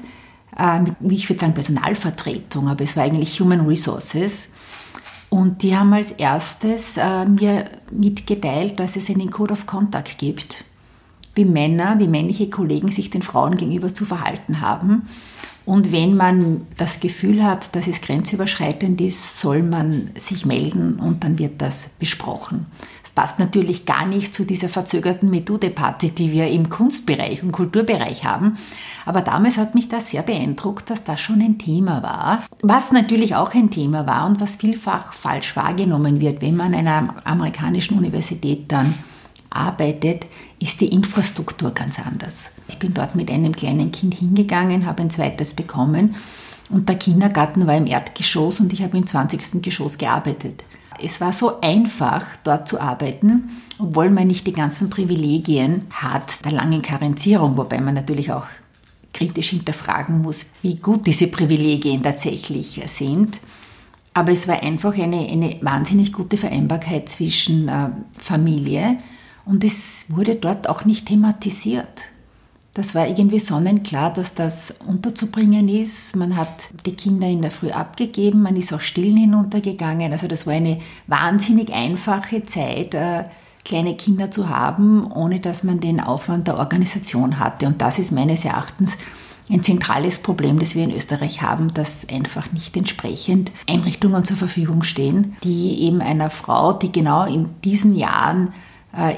äh, 0.56 0.80
mit, 0.80 0.94
ich 1.11 1.28
würde 1.28 1.40
sagen 1.40 1.52
Personalvertretung, 1.52 2.68
aber 2.68 2.84
es 2.84 2.96
war 2.96 3.02
eigentlich 3.02 3.38
Human 3.38 3.66
Resources. 3.66 4.49
Und 5.28 5.62
die 5.62 5.76
haben 5.76 5.92
als 5.92 6.12
erstes 6.12 6.96
äh, 6.96 7.26
mir 7.26 7.66
mitgeteilt, 7.90 8.80
dass 8.80 8.96
es 8.96 9.11
einen 9.11 9.30
Code 9.30 9.52
of 9.52 9.66
Contact 9.66 10.16
gibt, 10.16 10.64
wie 11.34 11.44
Männer, 11.44 11.99
wie 11.99 12.08
männliche 12.08 12.49
Kollegen 12.49 12.90
sich 12.90 13.11
den 13.11 13.23
Frauen 13.23 13.58
gegenüber 13.58 13.92
zu 13.92 14.06
verhalten 14.06 14.62
haben 14.62 15.06
Und 15.66 15.92
wenn 15.92 16.16
man 16.16 16.66
das 16.76 17.00
Gefühl 17.00 17.42
hat, 17.42 17.75
dass 17.75 17.87
es 17.87 18.02
grenzüberschreitend 18.02 19.00
ist, 19.00 19.40
soll 19.40 19.62
man 19.62 20.11
sich 20.18 20.44
melden 20.44 20.99
und 21.00 21.25
dann 21.25 21.38
wird 21.38 21.62
das 21.62 21.88
besprochen. 21.99 22.66
Das 23.02 23.11
passt 23.12 23.38
natürlich 23.38 23.87
gar 23.87 24.04
nicht 24.04 24.35
zu 24.35 24.44
dieser 24.44 24.68
verzögerten 24.68 25.30
Methode-Party, 25.30 26.11
die 26.11 26.33
wir 26.33 26.49
im 26.49 26.68
Kunstbereich 26.68 27.42
und 27.42 27.52
Kulturbereich 27.52 28.25
haben. 28.25 28.59
Aber 29.06 29.23
damals 29.23 29.56
hat 29.56 29.75
mich 29.75 29.88
das 29.88 30.11
sehr 30.11 30.23
beeindruckt, 30.23 30.90
dass 30.90 31.02
das 31.02 31.21
schon 31.21 31.40
ein 31.40 31.56
Thema 31.56 32.02
war. 32.02 32.44
Was 32.61 32.92
natürlich 32.92 33.35
auch 33.35 33.54
ein 33.54 33.71
Thema 33.71 34.06
war 34.06 34.26
und 34.26 34.42
was 34.42 34.56
vielfach 34.56 35.14
falsch 35.14 35.56
wahrgenommen 35.56 36.21
wird, 36.21 36.42
wenn 36.42 36.56
man 36.56 36.75
an 36.75 36.87
einer 36.87 37.14
amerikanischen 37.25 37.97
Universität 37.97 38.71
dann 38.71 38.94
arbeitet, 39.54 40.26
ist 40.58 40.80
die 40.80 40.88
Infrastruktur 40.88 41.73
ganz 41.73 41.99
anders. 41.99 42.50
Ich 42.68 42.78
bin 42.78 42.94
dort 42.94 43.14
mit 43.14 43.30
einem 43.30 43.54
kleinen 43.54 43.92
Kind 43.92 44.14
hingegangen, 44.14 44.87
habe 44.87 45.02
ein 45.02 45.11
zweites 45.11 45.54
bekommen 45.54 46.16
und 46.70 46.88
der 46.88 46.96
Kindergarten 46.96 47.66
war 47.66 47.76
im 47.76 47.87
Erdgeschoss 47.87 48.61
und 48.61 48.73
ich 48.73 48.82
habe 48.82 48.96
im 48.96 49.06
20. 49.06 49.62
Geschoss 49.62 49.99
gearbeitet. 49.99 50.64
Es 51.02 51.20
war 51.20 51.32
so 51.32 51.61
einfach, 51.61 52.25
dort 52.44 52.68
zu 52.68 52.80
arbeiten, 52.80 53.50
obwohl 53.78 54.11
man 54.11 54.28
nicht 54.28 54.46
die 54.46 54.52
ganzen 54.52 54.90
Privilegien 54.90 55.82
hat 55.90 56.44
der 56.44 56.52
langen 56.52 56.82
Karenzierung, 56.82 57.56
wobei 57.56 57.80
man 57.80 57.94
natürlich 57.94 58.32
auch 58.32 58.46
kritisch 59.12 59.50
hinterfragen 59.50 60.23
muss, 60.23 60.46
wie 60.62 60.76
gut 60.76 61.06
diese 61.06 61.26
Privilegien 61.28 62.02
tatsächlich 62.02 62.80
sind. 62.87 63.40
Aber 64.12 64.32
es 64.32 64.46
war 64.46 64.62
einfach 64.62 64.96
eine, 64.96 65.28
eine 65.28 65.56
wahnsinnig 65.61 66.12
gute 66.12 66.37
Vereinbarkeit 66.37 67.08
zwischen 67.08 67.68
äh, 67.68 67.90
Familie 68.18 68.99
und 69.44 69.64
es 69.64 70.06
wurde 70.08 70.36
dort 70.36 70.68
auch 70.68 70.84
nicht 70.84 71.06
thematisiert. 71.06 72.06
Das 72.74 72.96
war 72.96 73.06
irgendwie 73.06 73.38
sonnenklar, 73.38 74.12
dass 74.12 74.34
das 74.34 74.74
unterzubringen 74.84 75.68
ist. 75.68 76.16
Man 76.16 76.36
hat 76.36 76.70
die 76.84 76.96
Kinder 76.96 77.28
in 77.28 77.40
der 77.40 77.52
Früh 77.52 77.70
abgegeben, 77.70 78.42
man 78.42 78.56
ist 78.56 78.72
auch 78.72 78.80
stillen 78.80 79.16
hinuntergegangen. 79.16 80.10
Also 80.10 80.26
das 80.26 80.44
war 80.44 80.54
eine 80.54 80.80
wahnsinnig 81.06 81.72
einfache 81.72 82.42
Zeit, 82.44 82.94
äh, 82.94 83.26
kleine 83.64 83.96
Kinder 83.96 84.32
zu 84.32 84.48
haben, 84.48 85.10
ohne 85.12 85.38
dass 85.38 85.62
man 85.62 85.78
den 85.78 86.00
Aufwand 86.00 86.48
der 86.48 86.58
Organisation 86.58 87.38
hatte. 87.38 87.66
Und 87.66 87.80
das 87.80 88.00
ist 88.00 88.10
meines 88.10 88.44
Erachtens 88.44 88.98
ein 89.48 89.62
zentrales 89.62 90.18
Problem, 90.18 90.58
das 90.58 90.74
wir 90.74 90.82
in 90.82 90.94
Österreich 90.94 91.42
haben, 91.42 91.72
dass 91.74 92.08
einfach 92.08 92.50
nicht 92.52 92.76
entsprechend 92.76 93.52
Einrichtungen 93.68 94.24
zur 94.24 94.36
Verfügung 94.36 94.82
stehen, 94.82 95.36
die 95.44 95.82
eben 95.82 96.00
einer 96.00 96.30
Frau, 96.30 96.72
die 96.72 96.90
genau 96.90 97.24
in 97.24 97.50
diesen 97.62 97.94
Jahren 97.94 98.52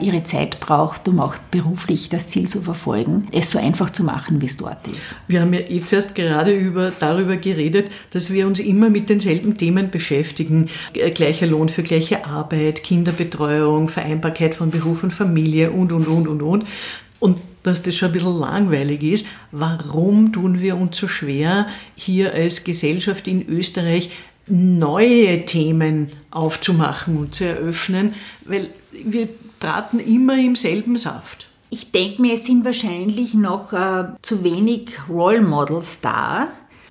ihre 0.00 0.24
Zeit 0.24 0.60
braucht, 0.60 1.08
um 1.08 1.20
auch 1.20 1.36
beruflich 1.50 2.08
das 2.08 2.28
Ziel 2.28 2.48
zu 2.48 2.62
verfolgen, 2.62 3.28
es 3.32 3.50
so 3.50 3.58
einfach 3.58 3.90
zu 3.90 4.04
machen, 4.04 4.40
wie 4.40 4.46
es 4.46 4.56
dort 4.56 4.86
ist. 4.88 5.16
Wir 5.28 5.40
haben 5.40 5.52
ja 5.52 5.60
jetzt 5.60 5.92
erst 5.92 6.14
gerade 6.14 6.52
über, 6.52 6.90
darüber 6.98 7.36
geredet, 7.36 7.90
dass 8.10 8.32
wir 8.32 8.46
uns 8.46 8.58
immer 8.58 8.90
mit 8.90 9.10
denselben 9.10 9.56
Themen 9.56 9.90
beschäftigen. 9.90 10.68
Äh, 10.94 11.10
gleicher 11.10 11.46
Lohn 11.46 11.68
für 11.68 11.82
gleiche 11.82 12.24
Arbeit, 12.24 12.82
Kinderbetreuung, 12.82 13.88
Vereinbarkeit 13.88 14.54
von 14.54 14.70
Beruf 14.70 15.02
und 15.02 15.12
Familie 15.12 15.70
und, 15.70 15.92
und, 15.92 16.06
und, 16.08 16.28
und, 16.28 16.42
und. 16.42 16.64
Und 17.18 17.38
dass 17.62 17.82
das 17.82 17.96
schon 17.96 18.10
ein 18.10 18.12
bisschen 18.12 18.38
langweilig 18.38 19.02
ist. 19.02 19.26
Warum 19.50 20.32
tun 20.32 20.60
wir 20.60 20.76
uns 20.76 20.96
so 20.96 21.08
schwer, 21.08 21.66
hier 21.96 22.32
als 22.32 22.62
Gesellschaft 22.62 23.26
in 23.26 23.46
Österreich 23.48 24.10
neue 24.46 25.44
Themen 25.44 26.10
aufzumachen 26.30 27.16
und 27.16 27.34
zu 27.34 27.44
eröffnen? 27.44 28.14
Weil 28.44 28.68
wir 29.04 29.28
braten 29.60 30.00
immer 30.00 30.38
im 30.38 30.56
selben 30.56 30.96
Saft. 30.96 31.48
Ich 31.70 31.90
denke 31.90 32.22
mir, 32.22 32.34
es 32.34 32.46
sind 32.46 32.64
wahrscheinlich 32.64 33.34
noch 33.34 33.72
äh, 33.72 34.04
zu 34.22 34.44
wenig 34.44 34.92
Role 35.08 35.42
Models 35.42 36.00
da. 36.00 36.48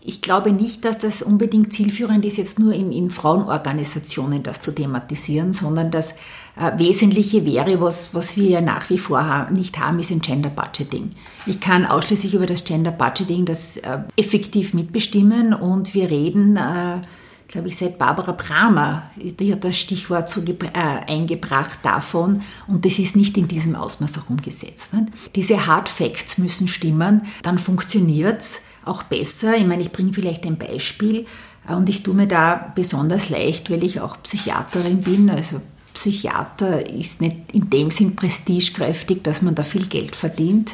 Ich 0.08 0.22
glaube 0.22 0.52
nicht, 0.52 0.86
dass 0.86 1.00
das 1.00 1.24
unbedingt 1.24 1.74
zielführend 1.74 2.24
ist, 2.26 2.38
jetzt 2.38 2.60
nur 2.60 2.74
in, 2.74 2.92
in 2.92 3.10
Frauenorganisationen 3.10 4.44
das 4.44 4.62
zu 4.62 4.72
thematisieren, 4.72 5.52
sondern 5.52 5.90
das 5.90 6.12
äh, 6.58 6.78
Wesentliche 6.78 7.46
wäre, 7.46 7.82
was, 7.82 8.14
was 8.14 8.38
wir 8.38 8.50
ja 8.50 8.62
nach 8.62 8.90
wie 8.92 9.00
vor 9.00 9.26
ha 9.26 9.50
nicht 9.50 9.80
haben, 9.80 9.98
ist 9.98 10.12
ein 10.12 10.22
Gender 10.22 10.52
Budgeting. 10.52 11.12
Ich 11.48 11.60
kann 11.60 11.86
ausschließlich 11.86 12.36
über 12.36 12.46
das 12.46 12.66
Gender 12.66 12.92
Budgeting 12.92 13.46
das 13.46 13.78
äh, 13.78 14.00
effektiv 14.16 14.76
mitbestimmen 14.76 15.54
und 15.54 15.96
wir 15.96 16.12
reden 16.12 16.58
äh, 16.58 17.02
glaube 17.48 17.68
ich, 17.68 17.78
seit 17.78 17.98
Barbara 17.98 18.32
Bramer, 18.32 19.04
die 19.16 19.52
hat 19.52 19.64
das 19.64 19.78
Stichwort 19.78 20.30
so 20.30 20.42
äh, 20.42 20.68
eingebracht 20.74 21.80
davon 21.84 22.42
und 22.68 22.86
das 22.86 23.00
ist 23.00 23.16
nicht 23.16 23.38
in 23.38 23.48
diesem 23.48 23.76
Ausmaß 23.76 24.18
auch 24.20 24.30
umgesetzt. 24.30 24.94
Ne? 24.94 25.08
Diese 25.36 25.68
Hard 25.68 25.90
Facts 25.90 26.38
müssen 26.38 26.68
stimmen, 26.68 27.22
dann 27.44 27.60
funktioniert 27.60 28.42
es 28.42 28.62
auch 28.84 29.04
besser. 29.04 29.56
Ich 29.58 29.66
meine, 29.66 29.84
ich 29.84 29.92
bringe 29.92 30.14
vielleicht 30.14 30.46
ein 30.46 30.58
Beispiel 30.58 31.26
äh, 31.68 31.74
und 31.74 31.90
ich 31.90 32.04
tue 32.04 32.14
mir 32.14 32.28
da 32.28 32.72
besonders 32.76 33.30
leicht, 33.30 33.70
weil 33.70 33.84
ich 33.84 34.00
auch 34.00 34.22
Psychiaterin 34.24 35.02
bin, 35.02 35.30
also 35.30 35.62
Psychiater 35.94 36.90
ist 36.90 37.22
nicht 37.22 37.38
in 37.54 37.70
dem 37.70 37.90
Sinn 37.90 38.16
prestigekräftig, 38.16 39.24
dass 39.24 39.42
man 39.42 39.56
da 39.56 39.64
viel 39.64 39.88
Geld 39.88 40.16
verdient. 40.16 40.74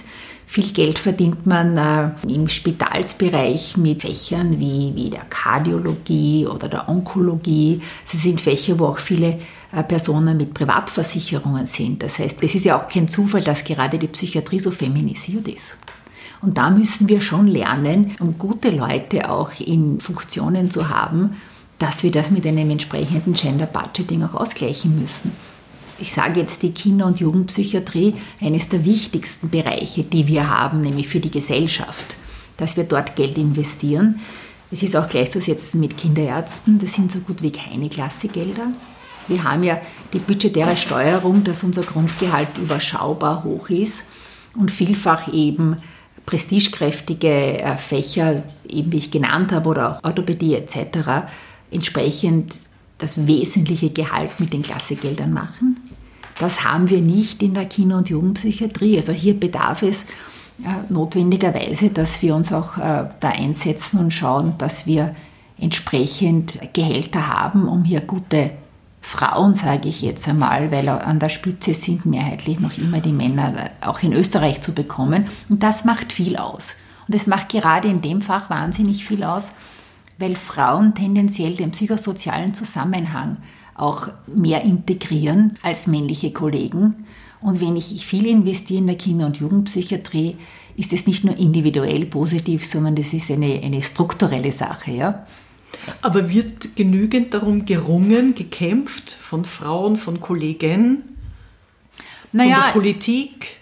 Viel 0.51 0.73
Geld 0.73 0.99
verdient 0.99 1.45
man 1.45 1.77
äh, 1.77 2.09
im 2.27 2.49
Spitalsbereich 2.49 3.77
mit 3.77 4.01
Fächern 4.01 4.59
wie, 4.59 4.91
wie 4.93 5.09
der 5.09 5.23
Kardiologie 5.29 6.45
oder 6.45 6.67
der 6.67 6.89
Onkologie. 6.89 7.81
Sie 8.03 8.17
sind 8.17 8.41
Fächer, 8.41 8.77
wo 8.77 8.87
auch 8.87 8.97
viele 8.97 9.39
äh, 9.71 9.81
Personen 9.81 10.35
mit 10.35 10.53
Privatversicherungen 10.53 11.67
sind. 11.67 12.03
Das 12.03 12.19
heißt, 12.19 12.43
es 12.43 12.53
ist 12.53 12.65
ja 12.65 12.77
auch 12.77 12.89
kein 12.89 13.07
Zufall, 13.07 13.41
dass 13.43 13.63
gerade 13.63 13.97
die 13.97 14.09
Psychiatrie 14.09 14.59
so 14.59 14.71
feminisiert 14.71 15.47
ist. 15.47 15.77
Und 16.41 16.57
da 16.57 16.69
müssen 16.69 17.07
wir 17.07 17.21
schon 17.21 17.47
lernen, 17.47 18.17
um 18.19 18.37
gute 18.37 18.71
Leute 18.71 19.29
auch 19.29 19.51
in 19.57 20.01
Funktionen 20.01 20.69
zu 20.69 20.89
haben, 20.89 21.37
dass 21.79 22.03
wir 22.03 22.11
das 22.11 22.29
mit 22.29 22.45
einem 22.45 22.69
entsprechenden 22.69 23.35
Gender 23.35 23.67
Budgeting 23.67 24.21
auch 24.23 24.33
ausgleichen 24.33 24.99
müssen 24.99 25.31
ich 26.01 26.11
sage 26.11 26.39
jetzt 26.39 26.63
die 26.63 26.71
Kinder- 26.71 27.05
und 27.05 27.19
Jugendpsychiatrie, 27.19 28.15
eines 28.39 28.69
der 28.69 28.83
wichtigsten 28.85 29.49
Bereiche, 29.49 30.03
die 30.03 30.27
wir 30.27 30.49
haben, 30.49 30.81
nämlich 30.81 31.07
für 31.07 31.19
die 31.19 31.31
Gesellschaft, 31.31 32.15
dass 32.57 32.75
wir 32.75 32.83
dort 32.83 33.15
Geld 33.15 33.37
investieren. 33.37 34.19
Es 34.71 34.83
ist 34.83 34.95
auch 34.95 35.07
gleichzusetzen 35.07 35.79
mit 35.79 35.97
Kinderärzten, 35.97 36.79
das 36.79 36.93
sind 36.93 37.11
so 37.11 37.19
gut 37.19 37.41
wie 37.41 37.51
keine 37.51 37.89
Klassegelder. 37.89 38.67
Wir 39.27 39.43
haben 39.43 39.63
ja 39.63 39.79
die 40.13 40.19
budgetäre 40.19 40.75
Steuerung, 40.75 41.43
dass 41.43 41.63
unser 41.63 41.83
Grundgehalt 41.83 42.57
überschaubar 42.57 43.43
hoch 43.43 43.69
ist 43.69 44.03
und 44.55 44.71
vielfach 44.71 45.31
eben 45.31 45.77
prestigekräftige 46.25 47.59
äh, 47.59 47.77
Fächer, 47.77 48.43
eben 48.67 48.91
wie 48.91 48.97
ich 48.97 49.11
genannt 49.11 49.51
habe, 49.51 49.69
oder 49.69 49.91
auch 49.91 50.03
Orthopädie 50.03 50.55
etc., 50.55 51.27
entsprechend 51.71 52.55
das 52.97 53.25
wesentliche 53.27 53.89
Gehalt 53.89 54.39
mit 54.39 54.53
den 54.53 54.61
Klassegeldern 54.61 55.33
machen. 55.33 55.80
Das 56.41 56.63
haben 56.63 56.89
wir 56.89 57.01
nicht 57.01 57.43
in 57.43 57.53
der 57.53 57.65
Kinder- 57.65 57.97
und 57.97 58.09
Jugendpsychiatrie. 58.09 58.97
Also 58.97 59.11
hier 59.11 59.39
bedarf 59.39 59.83
es 59.83 60.05
äh, 60.63 60.89
notwendigerweise, 60.89 61.91
dass 61.91 62.23
wir 62.23 62.35
uns 62.35 62.51
auch 62.51 62.79
äh, 62.79 63.09
da 63.19 63.29
einsetzen 63.29 63.99
und 63.99 64.11
schauen, 64.11 64.55
dass 64.57 64.87
wir 64.87 65.15
entsprechend 65.59 66.73
Gehälter 66.73 67.27
haben, 67.27 67.67
um 67.67 67.83
hier 67.83 68.01
gute 68.01 68.49
Frauen, 69.01 69.53
sage 69.53 69.87
ich 69.87 70.01
jetzt 70.01 70.27
einmal, 70.27 70.71
weil 70.71 70.89
an 70.89 71.19
der 71.19 71.29
Spitze 71.29 71.75
sind 71.75 72.07
mehrheitlich 72.07 72.59
noch 72.59 72.75
immer 72.75 73.01
die 73.01 73.13
Männer, 73.13 73.53
äh, 73.55 73.85
auch 73.85 74.01
in 74.01 74.11
Österreich 74.11 74.61
zu 74.61 74.73
bekommen. 74.73 75.25
Und 75.47 75.61
das 75.61 75.85
macht 75.85 76.11
viel 76.11 76.37
aus. 76.37 76.75
Und 77.07 77.13
es 77.13 77.27
macht 77.27 77.49
gerade 77.49 77.87
in 77.87 78.01
dem 78.01 78.23
Fach 78.23 78.49
wahnsinnig 78.49 79.05
viel 79.05 79.23
aus, 79.23 79.53
weil 80.17 80.35
Frauen 80.35 80.95
tendenziell 80.95 81.55
den 81.55 81.69
psychosozialen 81.69 82.55
Zusammenhang 82.55 83.37
auch 83.81 84.09
mehr 84.27 84.63
integrieren 84.63 85.57
als 85.63 85.87
männliche 85.87 86.31
Kollegen. 86.31 87.07
Und 87.41 87.59
wenn 87.59 87.75
ich 87.75 88.05
viel 88.05 88.27
investiere 88.27 88.79
in 88.79 88.87
der 88.87 88.97
Kinder- 88.97 89.25
und 89.25 89.37
Jugendpsychiatrie, 89.37 90.37
ist 90.77 90.93
es 90.93 91.07
nicht 91.07 91.23
nur 91.23 91.35
individuell 91.37 92.05
positiv, 92.05 92.65
sondern 92.65 92.95
das 92.95 93.13
ist 93.13 93.31
eine, 93.31 93.61
eine 93.61 93.81
strukturelle 93.81 94.51
Sache. 94.51 94.91
Ja? 94.91 95.25
Aber 96.01 96.29
wird 96.29 96.75
genügend 96.75 97.33
darum 97.33 97.65
gerungen, 97.65 98.35
gekämpft 98.35 99.11
von 99.11 99.45
Frauen, 99.45 99.97
von 99.97 100.21
Kollegen, 100.21 101.03
naja, 102.31 102.55
von 102.55 102.63
der 102.63 102.91
Politik? 102.91 103.60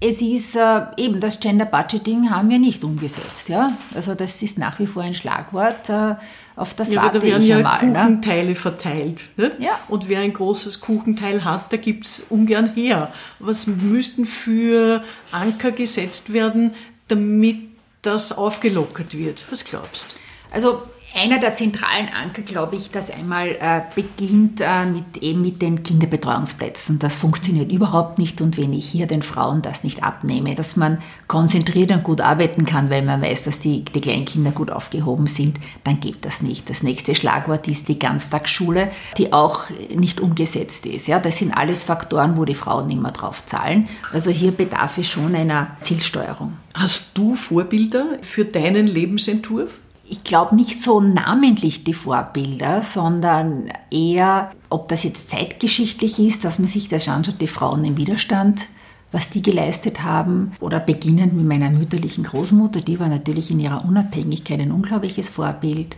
Es 0.00 0.22
ist 0.22 0.54
äh, 0.54 0.82
eben 0.96 1.18
das 1.18 1.40
Gender 1.40 1.64
Budgeting 1.64 2.30
haben 2.30 2.50
wir 2.50 2.60
nicht 2.60 2.84
umgesetzt. 2.84 3.48
Ja? 3.48 3.76
Also 3.94 4.14
das 4.14 4.40
ist 4.42 4.56
nach 4.56 4.78
wie 4.78 4.86
vor 4.86 5.02
ein 5.02 5.14
Schlagwort. 5.14 5.88
Äh, 5.88 6.14
auf 6.54 6.74
das 6.74 6.92
ja, 6.92 7.02
warte 7.02 7.18
da 7.18 7.24
werden 7.24 7.42
ich 7.42 7.48
ja 7.48 7.56
einmal, 7.56 7.86
ne? 7.86 7.98
Kuchenteile 7.98 8.48
ne? 8.48 8.54
verteilt. 8.54 9.24
Nicht? 9.36 9.60
Ja. 9.60 9.78
Und 9.88 10.08
wer 10.08 10.20
ein 10.20 10.32
großes 10.32 10.80
Kuchenteil 10.80 11.44
hat, 11.44 11.72
da 11.72 11.76
gibt 11.76 12.06
es 12.06 12.22
ungern 12.28 12.74
her. 12.74 13.12
Was 13.40 13.66
müssten 13.66 14.24
für 14.24 15.02
Anker 15.32 15.72
gesetzt 15.72 16.32
werden, 16.32 16.74
damit 17.08 17.58
das 18.02 18.36
aufgelockert 18.36 19.16
wird? 19.16 19.44
Was 19.50 19.64
glaubst 19.64 20.12
du? 20.12 20.54
Also 20.54 20.82
einer 21.14 21.38
der 21.38 21.54
zentralen 21.54 22.08
Anker, 22.08 22.42
glaube 22.42 22.76
ich, 22.76 22.90
dass 22.90 23.10
einmal 23.10 23.56
äh, 23.60 23.80
beginnt 23.94 24.60
äh, 24.60 24.86
mit, 24.86 25.18
eben 25.18 25.42
mit 25.42 25.62
den 25.62 25.82
Kinderbetreuungsplätzen. 25.82 26.98
Das 26.98 27.16
funktioniert 27.16 27.72
überhaupt 27.72 28.18
nicht 28.18 28.40
und 28.40 28.56
wenn 28.58 28.72
ich 28.72 28.88
hier 28.88 29.06
den 29.06 29.22
Frauen 29.22 29.62
das 29.62 29.84
nicht 29.84 30.02
abnehme, 30.02 30.54
dass 30.54 30.76
man 30.76 30.98
konzentriert 31.26 31.90
und 31.90 32.04
gut 32.04 32.20
arbeiten 32.20 32.66
kann, 32.66 32.90
weil 32.90 33.02
man 33.02 33.22
weiß, 33.22 33.42
dass 33.42 33.58
die, 33.58 33.84
die 33.84 34.00
kleinen 34.00 34.18
gut 34.54 34.70
aufgehoben 34.70 35.26
sind, 35.26 35.58
dann 35.84 36.00
geht 36.00 36.24
das 36.24 36.42
nicht. 36.42 36.68
Das 36.68 36.82
nächste 36.82 37.14
Schlagwort 37.14 37.66
ist 37.68 37.88
die 37.88 37.98
Ganztagsschule, 37.98 38.90
die 39.16 39.32
auch 39.32 39.64
nicht 39.94 40.20
umgesetzt 40.20 40.86
ist. 40.86 41.08
Ja, 41.08 41.18
das 41.18 41.38
sind 41.38 41.56
alles 41.56 41.84
Faktoren, 41.84 42.36
wo 42.36 42.44
die 42.44 42.54
Frauen 42.54 42.90
immer 42.90 43.12
drauf 43.12 43.44
zahlen. 43.46 43.88
Also 44.12 44.30
hier 44.30 44.52
bedarf 44.52 44.98
es 44.98 45.08
schon 45.08 45.34
einer 45.34 45.76
Zielsteuerung. 45.80 46.54
Hast 46.74 47.10
du 47.14 47.34
Vorbilder 47.34 48.18
für 48.22 48.44
deinen 48.44 48.86
Lebensentwurf? 48.86 49.78
Ich 50.10 50.24
glaube 50.24 50.56
nicht 50.56 50.80
so 50.80 51.00
namentlich 51.00 51.84
die 51.84 51.92
Vorbilder, 51.92 52.82
sondern 52.82 53.70
eher, 53.90 54.50
ob 54.70 54.88
das 54.88 55.02
jetzt 55.02 55.28
zeitgeschichtlich 55.28 56.18
ist, 56.18 56.44
dass 56.44 56.58
man 56.58 56.68
sich 56.68 56.88
das 56.88 57.08
anschaut, 57.08 57.40
die 57.40 57.46
Frauen 57.46 57.84
im 57.84 57.96
Widerstand, 57.96 58.66
was 59.12 59.30
die 59.30 59.42
geleistet 59.42 60.02
haben, 60.02 60.52
oder 60.60 60.80
beginnend 60.80 61.34
mit 61.34 61.46
meiner 61.46 61.70
mütterlichen 61.70 62.24
Großmutter, 62.24 62.80
die 62.80 63.00
war 63.00 63.08
natürlich 63.08 63.50
in 63.50 63.60
ihrer 63.60 63.84
Unabhängigkeit 63.84 64.60
ein 64.60 64.72
unglaubliches 64.72 65.28
Vorbild. 65.28 65.96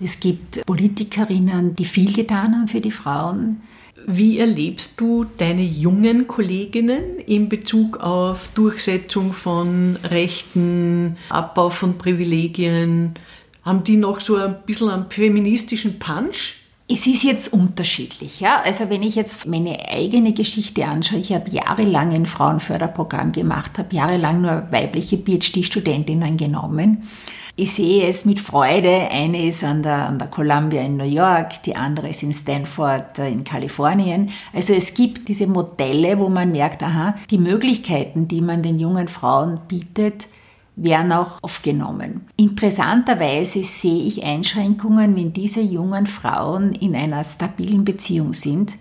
Es 0.00 0.18
gibt 0.18 0.64
Politikerinnen, 0.66 1.76
die 1.76 1.84
viel 1.84 2.12
getan 2.12 2.54
haben 2.54 2.68
für 2.68 2.80
die 2.80 2.90
Frauen. 2.90 3.62
Wie 4.06 4.40
erlebst 4.40 5.00
du 5.00 5.24
deine 5.38 5.62
jungen 5.62 6.26
Kolleginnen 6.26 7.18
in 7.24 7.48
Bezug 7.48 7.98
auf 7.98 8.48
Durchsetzung 8.54 9.32
von 9.32 9.96
Rechten, 10.10 11.16
Abbau 11.28 11.70
von 11.70 11.98
Privilegien? 11.98 13.14
Haben 13.62 13.84
die 13.84 13.96
noch 13.96 14.20
so 14.20 14.36
ein 14.36 14.56
bisschen 14.66 14.90
einen 14.90 15.06
feministischen 15.08 15.98
Punch? 15.98 16.56
Es 16.88 17.06
ist 17.06 17.22
jetzt 17.22 17.52
unterschiedlich. 17.52 18.40
Ja? 18.40 18.60
Also 18.64 18.90
wenn 18.90 19.02
ich 19.02 19.14
jetzt 19.14 19.46
meine 19.46 19.88
eigene 19.88 20.32
Geschichte 20.32 20.84
anschaue, 20.84 21.20
ich 21.20 21.32
habe 21.32 21.48
jahrelang 21.48 22.12
ein 22.12 22.26
Frauenförderprogramm 22.26 23.32
gemacht, 23.32 23.78
habe 23.78 23.94
jahrelang 23.94 24.42
nur 24.42 24.66
weibliche 24.70 25.16
PhD-Studentinnen 25.16 26.36
genommen. 26.36 27.08
Ich 27.54 27.72
sehe 27.72 28.08
es 28.08 28.24
mit 28.24 28.40
Freude. 28.40 29.10
Eine 29.10 29.46
ist 29.46 29.62
an 29.62 29.82
der, 29.82 30.08
an 30.08 30.18
der 30.18 30.28
Columbia 30.28 30.82
in 30.82 30.96
New 30.96 31.04
York, 31.04 31.62
die 31.64 31.76
andere 31.76 32.08
ist 32.08 32.22
in 32.22 32.32
Stanford 32.32 33.18
äh, 33.18 33.28
in 33.28 33.44
Kalifornien. 33.44 34.30
Also 34.52 34.72
es 34.72 34.94
gibt 34.94 35.28
diese 35.28 35.46
Modelle, 35.46 36.18
wo 36.18 36.28
man 36.28 36.50
merkt, 36.50 36.82
aha, 36.82 37.14
die 37.30 37.38
Möglichkeiten, 37.38 38.26
die 38.26 38.40
man 38.40 38.62
den 38.62 38.78
jungen 38.78 39.06
Frauen 39.06 39.60
bietet, 39.68 40.28
werden 40.76 41.12
auch 41.12 41.42
aufgenommen. 41.42 42.22
Interessanterweise 42.36 43.62
sehe 43.62 44.04
ich 44.04 44.24
Einschränkungen, 44.24 45.16
wenn 45.16 45.32
diese 45.32 45.60
jungen 45.60 46.06
Frauen 46.06 46.72
in 46.72 46.94
einer 46.96 47.24
stabilen 47.24 47.84
Beziehung 47.84 48.32
sind. 48.32 48.72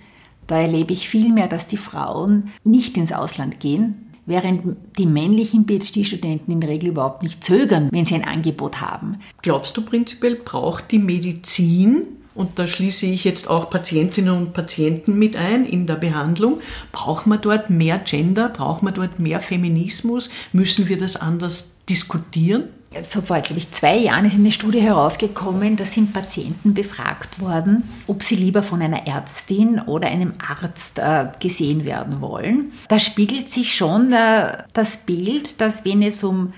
Da 0.47 0.59
erlebe 0.59 0.93
ich 0.93 1.07
vielmehr, 1.07 1.47
dass 1.47 1.67
die 1.67 1.77
Frauen 1.77 2.49
nicht 2.63 2.97
ins 2.97 3.11
Ausland 3.11 3.59
gehen, 3.59 4.11
während 4.25 4.77
die 4.97 5.05
männlichen 5.05 5.65
PhD-Studenten 5.65 6.51
in 6.51 6.61
der 6.61 6.69
Regel 6.69 6.89
überhaupt 6.89 7.23
nicht 7.23 7.43
zögern, 7.43 7.89
wenn 7.91 8.05
sie 8.05 8.15
ein 8.15 8.27
Angebot 8.27 8.81
haben. 8.81 9.17
Glaubst 9.41 9.75
du 9.77 9.81
prinzipiell, 9.81 10.35
braucht 10.35 10.91
die 10.91 10.99
Medizin 10.99 12.07
und 12.33 12.57
da 12.57 12.67
schließe 12.67 13.07
ich 13.07 13.23
jetzt 13.23 13.49
auch 13.49 13.69
Patientinnen 13.69 14.33
und 14.35 14.53
Patienten 14.53 15.19
mit 15.19 15.35
ein 15.35 15.65
in 15.65 15.85
der 15.85 15.95
Behandlung. 15.95 16.61
Braucht 16.91 17.27
man 17.27 17.41
dort 17.41 17.69
mehr 17.69 17.99
Gender? 17.99 18.47
Braucht 18.49 18.83
man 18.83 18.93
dort 18.93 19.19
mehr 19.19 19.41
Feminismus? 19.41 20.29
Müssen 20.53 20.87
wir 20.87 20.97
das 20.97 21.17
anders 21.17 21.80
diskutieren? 21.89 22.65
So 23.03 23.21
vor, 23.21 23.39
glaube 23.39 23.59
ich, 23.59 23.71
zwei 23.71 23.97
Jahren 23.97 24.25
ist 24.25 24.35
eine 24.35 24.51
Studie 24.51 24.81
herausgekommen, 24.81 25.77
da 25.77 25.85
sind 25.85 26.11
Patienten 26.11 26.73
befragt 26.73 27.39
worden, 27.39 27.83
ob 28.05 28.21
sie 28.21 28.35
lieber 28.35 28.63
von 28.63 28.81
einer 28.81 29.07
Ärztin 29.07 29.79
oder 29.79 30.09
einem 30.09 30.33
Arzt 30.45 30.99
äh, 30.99 31.27
gesehen 31.39 31.85
werden 31.85 32.19
wollen. 32.19 32.73
Da 32.89 32.99
spiegelt 32.99 33.47
sich 33.47 33.75
schon 33.75 34.11
äh, 34.11 34.63
das 34.73 34.97
Bild, 34.97 35.61
dass 35.61 35.85
wenn 35.85 36.01
es 36.01 36.21
um 36.23 36.51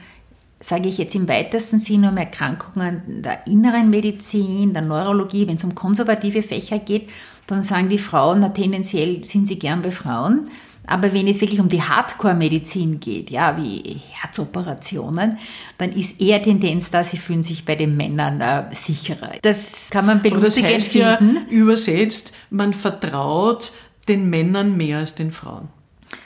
sage 0.60 0.88
ich 0.88 0.98
jetzt 0.98 1.14
im 1.14 1.28
weitesten 1.28 1.80
Sinne 1.80 2.10
um 2.10 2.18
Erkrankungen 2.18 3.22
der 3.22 3.46
inneren 3.48 3.90
Medizin, 3.90 4.74
der 4.74 4.82
Neurologie, 4.82 5.46
wenn 5.46 5.58
es 5.58 5.64
um 5.66 5.76
konservative 5.76 6.42
Fächer 6.42 6.80
geht, 6.80 7.10
dann 7.48 7.62
sagen 7.62 7.90
die 7.90 7.98
Frauen, 7.98 8.40
na, 8.40 8.50
tendenziell 8.50 9.26
sind 9.26 9.48
sie 9.48 9.60
gern 9.60 9.82
bei 9.82 9.92
Frauen. 9.92 10.50
Aber 10.86 11.14
wenn 11.14 11.28
es 11.28 11.40
wirklich 11.40 11.60
um 11.60 11.70
die 11.70 11.82
Hardcore-Medizin 11.82 13.00
geht, 13.00 13.32
ja, 13.32 13.58
wie 13.58 14.02
Herzoperationen, 14.12 15.38
dann 15.78 15.92
ist 15.92 16.20
eher 16.20 16.42
Tendenz 16.42 16.92
da, 16.92 17.04
sie 17.04 17.18
fühlen 17.18 17.44
sich 17.44 17.64
bei 17.64 17.76
den 17.76 17.96
Männern 17.96 18.42
äh, 18.42 18.64
sicherer. 18.74 19.32
Das 19.42 19.90
kann 19.90 20.06
man 20.06 20.22
belustigend 20.22 20.72
das 20.72 20.84
heißt 20.84 20.92
finden. 20.92 21.36
Ja, 21.36 21.52
übersetzt, 21.52 22.36
man 22.50 22.74
vertraut 22.74 23.72
den 24.08 24.30
Männern 24.30 24.76
mehr 24.76 25.00
als 25.00 25.16
den 25.16 25.32
Frauen. 25.32 25.70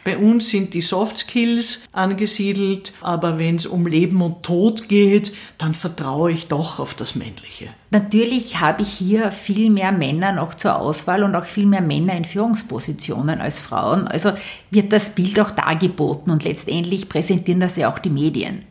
Bei 0.04 0.18
uns 0.18 0.50
sind 0.50 0.74
die 0.74 0.82
Soft 0.82 1.18
Skills 1.18 1.86
angesiedelt, 1.92 2.94
aber 3.02 3.40
wenn 3.40 3.56
es 3.56 3.66
um 3.66 3.86
Leben 3.86 4.22
und 4.22 4.44
Tod 4.44 4.88
geht, 4.88 5.34
dann 5.58 5.74
vertraue 5.74 6.32
ich 6.32 6.48
doch 6.48 6.80
auf 6.80 6.94
das 6.94 7.16
Männliche. 7.16 7.70
Natürlich 7.92 8.60
habe 8.60 8.84
ich 8.84 8.90
hier 8.90 9.32
viel 9.32 9.70
mehr 9.70 9.92
Männer 9.92 10.32
noch 10.32 10.54
zur 10.54 10.78
Auswahl 10.78 11.24
und 11.24 11.36
auch 11.36 11.46
viel 11.46 11.66
mehr 11.66 11.82
Männer 11.82 12.14
in 12.16 12.26
Führungspositionen 12.26 13.40
als 13.40 13.60
Frauen. 13.60 14.08
Also 14.08 14.32
wird 14.72 14.92
das 14.92 15.16
Bild 15.16 15.40
auch 15.40 15.52
dargeboten 15.52 16.32
und 16.32 16.44
letztendlich 16.44 17.10
präsentieren 17.10 17.60
das 17.60 17.76
ja 17.78 17.90
auch 17.90 18.00
die 18.00 18.10
Medien. 18.10 18.64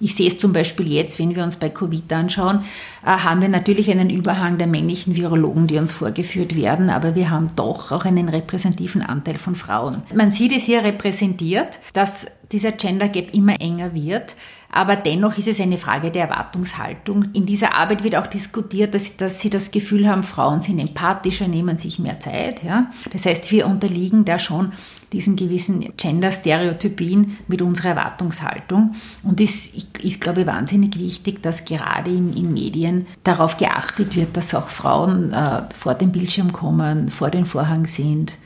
Ich 0.00 0.14
sehe 0.14 0.28
es 0.28 0.38
zum 0.38 0.52
Beispiel 0.52 0.90
jetzt, 0.90 1.18
wenn 1.18 1.34
wir 1.34 1.44
uns 1.44 1.56
bei 1.56 1.68
Covid 1.68 2.12
anschauen, 2.12 2.64
äh, 3.04 3.06
haben 3.06 3.40
wir 3.40 3.48
natürlich 3.48 3.90
einen 3.90 4.10
Überhang 4.10 4.58
der 4.58 4.66
männlichen 4.66 5.16
Virologen, 5.16 5.66
die 5.66 5.78
uns 5.78 5.92
vorgeführt 5.92 6.56
werden, 6.56 6.90
aber 6.90 7.14
wir 7.14 7.30
haben 7.30 7.48
doch 7.56 7.92
auch 7.92 8.04
einen 8.04 8.28
repräsentativen 8.28 9.02
Anteil 9.02 9.38
von 9.38 9.54
Frauen. 9.54 10.02
Man 10.14 10.30
sieht 10.30 10.52
es 10.52 10.64
hier 10.64 10.82
repräsentiert, 10.84 11.78
dass 11.92 12.26
dieser 12.52 12.72
Gender 12.72 13.08
Gap 13.08 13.34
immer 13.34 13.60
enger 13.60 13.94
wird. 13.94 14.34
Aber 14.74 14.96
dennoch 14.96 15.36
ist 15.36 15.48
es 15.48 15.60
eine 15.60 15.76
Frage 15.76 16.10
der 16.10 16.28
Erwartungshaltung. 16.28 17.26
In 17.34 17.44
dieser 17.44 17.74
Arbeit 17.74 18.02
wird 18.04 18.16
auch 18.16 18.26
diskutiert, 18.26 18.94
dass, 18.94 19.18
dass 19.18 19.38
sie 19.38 19.50
das 19.50 19.70
Gefühl 19.70 20.08
haben, 20.08 20.22
Frauen 20.22 20.62
sind 20.62 20.78
empathischer, 20.78 21.46
nehmen 21.46 21.76
sich 21.76 21.98
mehr 21.98 22.20
Zeit. 22.20 22.62
Ja? 22.64 22.90
Das 23.12 23.26
heißt, 23.26 23.52
wir 23.52 23.66
unterliegen 23.66 24.24
da 24.24 24.38
schon 24.38 24.72
diesen 25.12 25.36
gewissen 25.36 25.94
Gender-Stereotypien 25.98 27.36
mit 27.48 27.60
unserer 27.60 27.90
Erwartungshaltung. 27.90 28.94
Und 29.22 29.42
es 29.42 29.66
ist, 29.66 30.22
glaube 30.22 30.40
ich, 30.40 30.46
wahnsinnig 30.46 30.98
wichtig, 30.98 31.42
dass 31.42 31.66
gerade 31.66 32.10
in, 32.10 32.34
in 32.34 32.54
Medien 32.54 33.06
darauf 33.24 33.58
geachtet 33.58 34.16
wird, 34.16 34.38
dass 34.38 34.54
auch 34.54 34.70
Frauen 34.70 35.32
äh, 35.32 35.64
vor 35.76 35.94
dem 35.94 36.12
Bildschirm 36.12 36.50
kommen, 36.50 37.08
vor 37.08 37.28
den 37.28 37.44
Vorhang 37.44 37.84
sind 37.84 38.38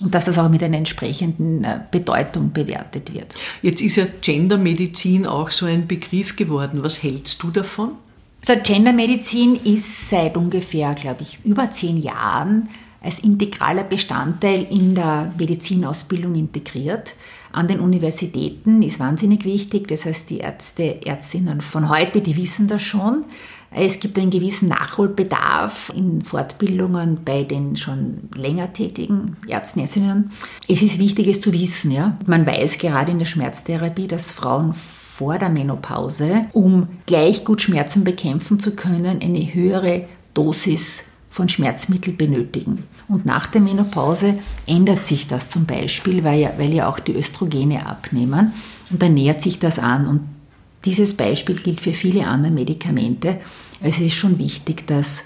und 0.00 0.14
dass 0.14 0.24
das 0.24 0.38
auch 0.38 0.48
mit 0.48 0.62
einer 0.62 0.78
entsprechenden 0.78 1.64
äh, 1.64 1.80
Bedeutung 1.90 2.52
bewertet 2.52 3.14
wird. 3.14 3.34
Jetzt 3.62 3.80
ist 3.80 3.96
ja 3.96 4.06
Gendermedizin 4.20 5.26
auch 5.26 5.50
so 5.50 5.66
ein 5.66 5.86
Begriff 5.86 6.36
geworden. 6.36 6.82
Was 6.82 7.02
hältst 7.02 7.42
du 7.42 7.50
davon? 7.50 7.92
Also 8.46 8.60
Gendermedizin 8.62 9.56
ist 9.64 10.10
seit 10.10 10.36
ungefähr, 10.36 10.94
glaube 10.94 11.22
ich, 11.22 11.38
über 11.44 11.70
zehn 11.70 11.96
Jahren 11.96 12.68
als 13.00 13.18
integraler 13.20 13.84
Bestandteil 13.84 14.66
in 14.70 14.94
der 14.94 15.32
Medizinausbildung 15.38 16.34
integriert. 16.34 17.14
An 17.52 17.68
den 17.68 17.78
Universitäten 17.78 18.82
ist 18.82 18.98
wahnsinnig 18.98 19.44
wichtig. 19.44 19.86
Das 19.88 20.06
heißt, 20.06 20.28
die 20.30 20.38
Ärzte, 20.38 21.06
Ärztinnen 21.06 21.60
von 21.60 21.88
heute, 21.88 22.20
die 22.20 22.36
wissen 22.36 22.66
das 22.66 22.82
schon. 22.82 23.24
Es 23.76 23.98
gibt 23.98 24.18
einen 24.18 24.30
gewissen 24.30 24.68
Nachholbedarf 24.68 25.90
in 25.94 26.22
Fortbildungen 26.22 27.24
bei 27.24 27.42
den 27.42 27.76
schon 27.76 28.28
länger 28.36 28.72
tätigen 28.72 29.36
Ärzten, 29.48 29.80
Ärztinnen. 29.80 30.30
Es 30.68 30.80
ist 30.80 30.98
wichtig, 30.98 31.26
es 31.26 31.40
zu 31.40 31.52
wissen. 31.52 31.90
Ja? 31.90 32.16
Man 32.26 32.46
weiß 32.46 32.78
gerade 32.78 33.10
in 33.10 33.18
der 33.18 33.26
Schmerztherapie, 33.26 34.06
dass 34.06 34.30
Frauen 34.30 34.74
vor 34.74 35.38
der 35.38 35.48
Menopause, 35.48 36.46
um 36.52 36.88
gleich 37.06 37.44
gut 37.44 37.62
Schmerzen 37.62 38.04
bekämpfen 38.04 38.60
zu 38.60 38.76
können, 38.76 39.20
eine 39.20 39.54
höhere 39.54 40.06
Dosis 40.34 41.04
von 41.30 41.48
Schmerzmitteln 41.48 42.16
benötigen. 42.16 42.84
Und 43.08 43.26
nach 43.26 43.48
der 43.48 43.60
Menopause 43.60 44.38
ändert 44.66 45.04
sich 45.04 45.26
das 45.26 45.48
zum 45.48 45.66
Beispiel, 45.66 46.22
weil 46.22 46.40
ja, 46.40 46.52
weil 46.58 46.72
ja 46.72 46.88
auch 46.88 47.00
die 47.00 47.14
Östrogene 47.16 47.86
abnehmen. 47.86 48.52
Und 48.90 49.02
dann 49.02 49.14
nähert 49.14 49.42
sich 49.42 49.58
das 49.58 49.80
an. 49.80 50.06
Und 50.06 50.20
dieses 50.84 51.14
Beispiel 51.14 51.56
gilt 51.56 51.80
für 51.80 51.92
viele 51.92 52.26
andere 52.26 52.52
Medikamente. 52.52 53.40
Also 53.82 54.00
es 54.00 54.08
ist 54.08 54.14
schon 54.14 54.38
wichtig, 54.38 54.86
dass, 54.86 55.24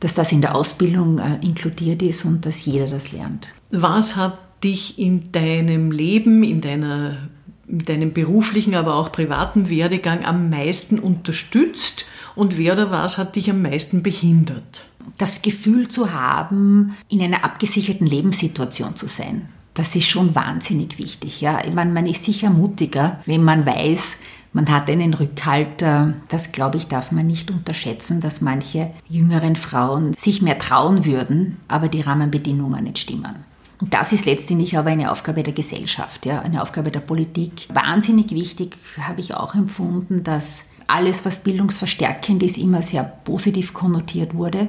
dass 0.00 0.14
das 0.14 0.32
in 0.32 0.40
der 0.40 0.54
Ausbildung 0.54 1.18
äh, 1.18 1.38
inkludiert 1.44 2.02
ist 2.02 2.24
und 2.24 2.44
dass 2.46 2.64
jeder 2.64 2.86
das 2.86 3.12
lernt. 3.12 3.48
Was 3.70 4.16
hat 4.16 4.38
dich 4.62 4.98
in 4.98 5.32
deinem 5.32 5.90
Leben, 5.92 6.42
in 6.42 6.60
deiner 6.60 7.28
in 7.68 7.84
deinem 7.84 8.14
beruflichen, 8.14 8.74
aber 8.74 8.94
auch 8.94 9.12
privaten 9.12 9.68
Werdegang 9.68 10.24
am 10.24 10.48
meisten 10.48 10.98
unterstützt 10.98 12.06
und 12.34 12.56
wer 12.56 12.72
oder 12.72 12.90
was 12.90 13.18
hat 13.18 13.36
dich 13.36 13.50
am 13.50 13.60
meisten 13.62 14.02
behindert? 14.02 14.86
Das 15.18 15.42
Gefühl 15.42 15.88
zu 15.88 16.12
haben, 16.12 16.96
in 17.08 17.20
einer 17.20 17.44
abgesicherten 17.44 18.06
Lebenssituation 18.06 18.96
zu 18.96 19.06
sein. 19.06 19.48
Das 19.74 19.94
ist 19.94 20.08
schon 20.08 20.34
wahnsinnig 20.34 20.98
wichtig. 20.98 21.40
Ja? 21.40 21.64
Ich 21.64 21.74
meine, 21.74 21.92
man 21.92 22.06
ist 22.06 22.24
sicher 22.24 22.50
mutiger, 22.50 23.20
wenn 23.26 23.44
man 23.44 23.66
weiß, 23.66 24.16
Man 24.52 24.70
hat 24.70 24.88
einen 24.88 25.14
Rückhalt, 25.14 25.84
das 26.28 26.52
glaube 26.52 26.78
ich, 26.78 26.88
darf 26.88 27.12
man 27.12 27.26
nicht 27.26 27.50
unterschätzen, 27.50 28.20
dass 28.20 28.40
manche 28.40 28.90
jüngeren 29.08 29.56
Frauen 29.56 30.14
sich 30.14 30.42
mehr 30.42 30.58
trauen 30.58 31.04
würden, 31.04 31.58
aber 31.68 31.88
die 31.88 32.00
Rahmenbedingungen 32.00 32.84
nicht 32.84 32.98
stimmen. 32.98 33.44
Und 33.80 33.94
das 33.94 34.12
ist 34.12 34.26
letztendlich 34.26 34.76
aber 34.76 34.90
eine 34.90 35.12
Aufgabe 35.12 35.42
der 35.42 35.52
Gesellschaft, 35.52 36.26
ja, 36.26 36.40
eine 36.40 36.62
Aufgabe 36.62 36.90
der 36.90 37.00
Politik. 37.00 37.68
Wahnsinnig 37.72 38.30
wichtig 38.32 38.76
habe 39.00 39.20
ich 39.20 39.34
auch 39.34 39.54
empfunden, 39.54 40.24
dass 40.24 40.64
alles, 40.88 41.24
was 41.24 41.44
bildungsverstärkend 41.44 42.42
ist, 42.42 42.58
immer 42.58 42.82
sehr 42.82 43.04
positiv 43.04 43.74
konnotiert 43.74 44.34
wurde. 44.34 44.68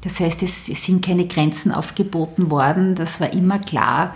Das 0.00 0.20
heißt, 0.20 0.44
es 0.44 0.66
sind 0.66 1.04
keine 1.04 1.26
Grenzen 1.26 1.72
aufgeboten 1.72 2.50
worden. 2.50 2.94
Das 2.94 3.20
war 3.20 3.32
immer 3.32 3.58
klar. 3.58 4.14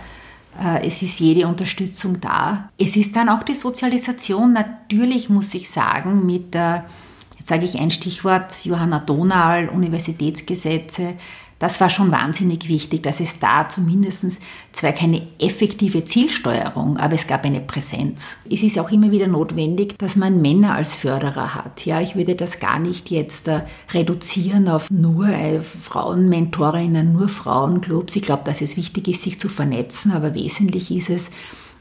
Äh, 0.61 0.85
es 0.87 1.01
ist 1.01 1.19
jede 1.19 1.47
Unterstützung 1.47 2.19
da. 2.19 2.69
Es 2.77 2.95
ist 2.95 3.15
dann 3.15 3.29
auch 3.29 3.43
die 3.43 3.53
Sozialisation, 3.53 4.53
natürlich 4.53 5.29
muss 5.29 5.53
ich 5.53 5.69
sagen, 5.69 6.25
mit 6.25 6.55
jetzt 6.55 7.47
sage 7.47 7.65
ich 7.65 7.77
ein 7.79 7.91
Stichwort, 7.91 8.53
Johanna 8.63 8.99
Donal, 8.99 9.69
Universitätsgesetze, 9.69 11.15
das 11.63 11.79
war 11.79 11.89
schon 11.89 12.11
wahnsinnig 12.11 12.67
wichtig, 12.67 13.03
dass 13.03 13.21
es 13.21 13.39
da 13.39 13.69
zumindest 13.69 14.25
zwar 14.73 14.91
keine 14.91 15.25
effektive 15.39 16.03
Zielsteuerung, 16.03 16.97
aber 16.97 17.13
es 17.13 17.25
gab 17.25 17.45
eine 17.45 17.61
Präsenz. 17.61 18.35
Es 18.51 18.63
ist 18.63 18.77
auch 18.77 18.91
immer 18.91 19.11
wieder 19.11 19.27
notwendig, 19.27 19.97
dass 19.97 20.17
man 20.17 20.41
Männer 20.41 20.75
als 20.75 20.97
Förderer 20.97 21.55
hat. 21.55 21.85
Ja, 21.85 22.01
ich 22.01 22.17
würde 22.17 22.35
das 22.35 22.59
gar 22.59 22.79
nicht 22.79 23.11
jetzt 23.11 23.47
äh, 23.47 23.61
reduzieren 23.93 24.67
auf 24.67 24.91
nur 24.91 25.29
äh, 25.29 25.61
Frauenmentorinnen, 25.61 27.13
nur 27.13 27.29
Frauenclubs. 27.29 28.17
Ich 28.17 28.23
glaube, 28.23 28.43
dass 28.43 28.59
es 28.59 28.75
wichtig 28.75 29.07
ist, 29.07 29.21
sich 29.21 29.39
zu 29.39 29.47
vernetzen, 29.47 30.11
aber 30.11 30.35
wesentlich 30.35 30.91
ist 30.91 31.09
es, 31.09 31.31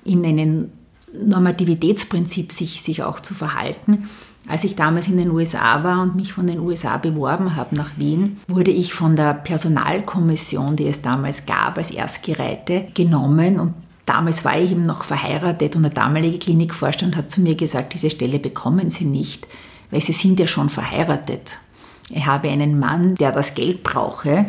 in 0.05 0.25
einem 0.25 0.71
Normativitätsprinzip 1.13 2.53
sich, 2.53 2.83
sich 2.83 3.03
auch 3.03 3.19
zu 3.19 3.35
verhalten. 3.35 4.09
Als 4.49 4.65
ich 4.65 4.75
damals 4.75 5.09
in 5.09 5.17
den 5.17 5.31
USA 5.31 5.85
war 5.85 6.03
und 6.03 6.17
mich 6.17 6.33
von 6.33 6.47
den 6.47 6.59
USA 6.59 6.97
beworben 6.97 7.55
habe 7.55 7.77
nach 7.77 7.97
Wien, 7.97 8.41
wurde 8.49 8.73
ich 8.73 8.93
von 8.93 9.15
der 9.15 9.35
Personalkommission, 9.35 10.77
die 10.77 10.89
es 10.89 11.01
damals 11.01 11.47
gab, 11.47 11.79
als 11.79 11.91
Erstgereihte 11.91 12.89
genommen 12.95 13.61
und 13.61 13.75
Damals 14.05 14.45
war 14.45 14.59
ich 14.59 14.73
eben 14.73 14.83
noch 14.83 15.05
verheiratet 15.05 15.77
und 15.77 15.85
der 15.85 15.93
damalige 15.93 16.39
Klinikvorstand 16.39 17.17
hat 17.17 17.31
zu 17.31 17.41
mir 17.41 17.55
gesagt, 17.55 17.95
diese 17.95 18.11
Stelle 18.11 18.41
bekommen 18.41 18.91
Sie 18.91 19.05
nicht, 19.05 19.47
weil 19.93 20.03
Sie 20.03 20.13
sind 20.13 20.41
ja 20.41 20.49
schon 20.49 20.69
verheiratet. 20.69 21.59
Ich 22.11 22.27
habe 22.27 22.49
einen 22.49 22.81
Mann, 22.81 23.15
der 23.15 23.31
das 23.31 23.55
Geld 23.55 23.85
brauche 23.85 24.47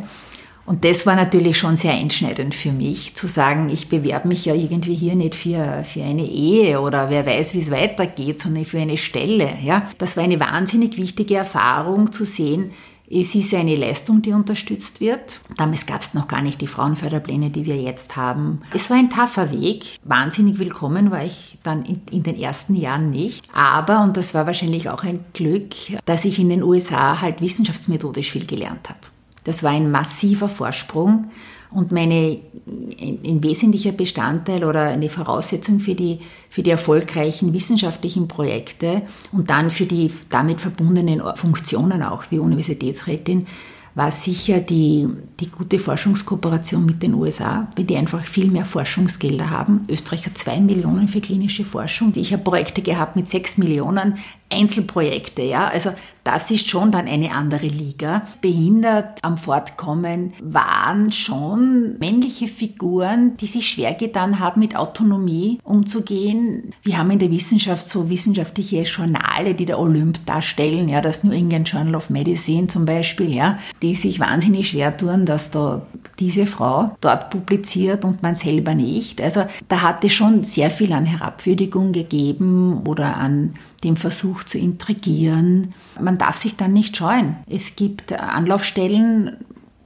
und 0.65 0.85
das 0.85 1.05
war 1.05 1.15
natürlich 1.15 1.57
schon 1.57 1.75
sehr 1.75 1.93
einschneidend 1.93 2.55
für 2.55 2.71
mich, 2.71 3.15
zu 3.15 3.27
sagen, 3.27 3.69
ich 3.69 3.89
bewerbe 3.89 4.27
mich 4.27 4.45
ja 4.45 4.53
irgendwie 4.53 4.95
hier 4.95 5.15
nicht 5.15 5.35
für, 5.35 5.83
für 5.83 6.03
eine 6.03 6.25
Ehe 6.25 6.79
oder 6.79 7.09
wer 7.09 7.25
weiß, 7.25 7.53
wie 7.53 7.59
es 7.59 7.71
weitergeht, 7.71 8.39
sondern 8.39 8.65
für 8.65 8.79
eine 8.79 8.97
Stelle. 8.97 9.49
Ja? 9.63 9.87
Das 9.97 10.15
war 10.15 10.23
eine 10.23 10.39
wahnsinnig 10.39 10.97
wichtige 10.97 11.35
Erfahrung 11.35 12.11
zu 12.11 12.25
sehen, 12.25 12.71
es 13.15 13.35
ist 13.35 13.53
eine 13.53 13.75
Leistung, 13.75 14.21
die 14.21 14.31
unterstützt 14.31 14.99
wird. 14.99 15.41
Damals 15.57 15.85
gab 15.85 16.01
es 16.01 16.13
noch 16.13 16.27
gar 16.27 16.41
nicht 16.41 16.61
die 16.61 16.67
Frauenförderpläne, 16.67 17.51
die 17.51 17.65
wir 17.65 17.75
jetzt 17.75 18.15
haben. 18.15 18.61
Es 18.73 18.89
war 18.89 18.97
ein 18.97 19.09
taffer 19.09 19.51
Weg. 19.51 19.99
Wahnsinnig 20.03 20.57
willkommen 20.57 21.11
war 21.11 21.23
ich 21.23 21.59
dann 21.61 21.85
in, 21.85 22.01
in, 22.09 22.23
den 22.23 22.39
ersten 22.39 22.75
Jahren 22.75 23.11
nicht. 23.11 23.45
Aber, 23.53 24.01
und 24.03 24.17
das 24.17 24.33
war 24.33 24.47
wahrscheinlich 24.47 24.89
auch 24.89 25.03
ein 25.03 25.25
Glück, 25.33 25.75
dass 26.05 26.25
ich 26.25 26.39
in 26.39 26.49
den 26.49 26.63
USA 26.63 27.21
halt 27.21 27.41
wissenschaftsmethodisch 27.41 28.31
viel 28.31 28.47
gelernt 28.47 28.89
habe. 28.89 29.12
Das 29.43 29.63
war 29.63 29.71
ein 29.71 29.91
massiver 29.91 30.49
Vorsprung 30.49 31.31
und 31.71 31.91
meine, 31.91 32.39
ein, 32.67 33.43
wesentlicher 33.43 33.91
Bestandteil 33.91 34.63
oder 34.63 34.83
eine 34.83 35.09
Voraussetzung 35.09 35.79
für 35.79 35.95
die, 35.95 36.19
für 36.49 36.61
die 36.61 36.69
erfolgreichen 36.69 37.53
wissenschaftlichen 37.53 38.27
Projekte 38.27 39.01
und 39.31 39.49
dann 39.49 39.71
für 39.71 39.85
die 39.85 40.11
damit 40.29 40.61
verbundenen 40.61 41.21
Funktionen 41.35 42.03
auch 42.03 42.25
wie 42.29 42.39
Universitätsrätin 42.39 43.47
war 43.95 44.11
sicher 44.11 44.59
die, 44.59 45.07
die 45.39 45.49
gute 45.49 45.77
Forschungskooperation 45.77 46.85
mit 46.85 47.03
den 47.03 47.13
USA, 47.13 47.67
weil 47.75 47.85
die 47.85 47.95
einfach 47.95 48.25
viel 48.25 48.49
mehr 48.49 48.65
Forschungsgelder 48.65 49.51
haben. 49.51 49.85
Österreich 49.87 50.25
hat 50.25 50.37
zwei 50.37 50.59
Millionen 50.59 51.07
für 51.07 51.21
klinische 51.21 51.63
Forschung. 51.63 52.11
Ich 52.15 52.33
habe 52.33 52.43
Projekte 52.43 52.81
gehabt 52.81 53.15
mit 53.15 53.29
sechs 53.29 53.57
Millionen 53.57 54.17
Einzelprojekte. 54.53 55.41
Ja? 55.43 55.67
Also 55.67 55.91
das 56.23 56.51
ist 56.51 56.69
schon 56.69 56.91
dann 56.91 57.07
eine 57.07 57.31
andere 57.31 57.67
Liga. 57.67 58.21
Behindert 58.41 59.19
am 59.23 59.37
Fortkommen 59.37 60.33
waren 60.41 61.11
schon 61.11 61.97
männliche 61.99 62.47
Figuren, 62.47 63.35
die 63.37 63.45
sich 63.45 63.67
schwer 63.67 63.93
getan 63.93 64.39
haben, 64.39 64.61
mit 64.61 64.77
Autonomie 64.77 65.59
umzugehen. 65.63 66.71
Wir 66.81 66.97
haben 66.97 67.11
in 67.11 67.19
der 67.19 67.31
Wissenschaft 67.31 67.89
so 67.89 68.09
wissenschaftliche 68.09 68.83
Journale, 68.83 69.53
die 69.53 69.65
der 69.65 69.79
Olymp 69.79 70.25
darstellen, 70.25 70.87
ja, 70.87 71.01
das 71.01 71.25
New 71.25 71.33
England 71.33 71.69
Journal 71.69 71.95
of 71.95 72.09
Medicine 72.09 72.67
zum 72.67 72.85
Beispiel, 72.85 73.33
ja, 73.33 73.57
die 73.81 73.95
sich 73.95 74.21
wahnsinnig 74.21 74.69
schwer 74.69 74.95
tun, 74.95 75.25
dass 75.25 75.51
da 75.51 75.85
diese 76.19 76.45
Frau 76.45 76.95
dort 77.01 77.31
publiziert 77.31 78.05
und 78.05 78.23
man 78.23 78.37
selber 78.37 78.75
nicht. 78.75 79.21
Also 79.21 79.43
da 79.67 79.81
hat 79.81 80.05
es 80.05 80.13
schon 80.13 80.43
sehr 80.43 80.71
viel 80.71 80.93
an 80.93 81.05
Herabwürdigung 81.05 81.91
gegeben 81.91 82.83
oder 82.87 83.17
an 83.17 83.55
dem 83.83 83.95
Versuch 83.95 84.43
zu 84.43 84.57
intrigieren. 84.57 85.73
Man 85.99 86.17
darf 86.17 86.37
sich 86.37 86.55
dann 86.55 86.73
nicht 86.73 86.97
scheuen. 86.97 87.37
Es 87.47 87.75
gibt 87.75 88.13
Anlaufstellen, 88.13 89.37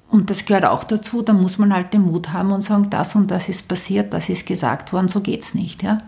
und 0.10 0.30
das 0.30 0.46
gehört 0.46 0.66
auch 0.66 0.84
dazu, 0.84 1.22
da 1.22 1.34
muss 1.34 1.58
man 1.58 1.74
halt 1.74 1.94
den 1.94 2.04
Mut 2.04 2.32
haben 2.32 2.52
und 2.52 2.64
sagen, 2.64 2.90
das 2.90 3.16
und 3.16 3.30
das 3.30 3.50
ist 3.50 3.68
passiert, 3.68 4.14
das 4.14 4.30
ist 4.30 4.46
gesagt 4.46 4.94
worden, 4.94 5.08
so 5.08 5.22
geht's 5.22 5.54
nicht. 5.54 5.84
Ja? 5.84 6.00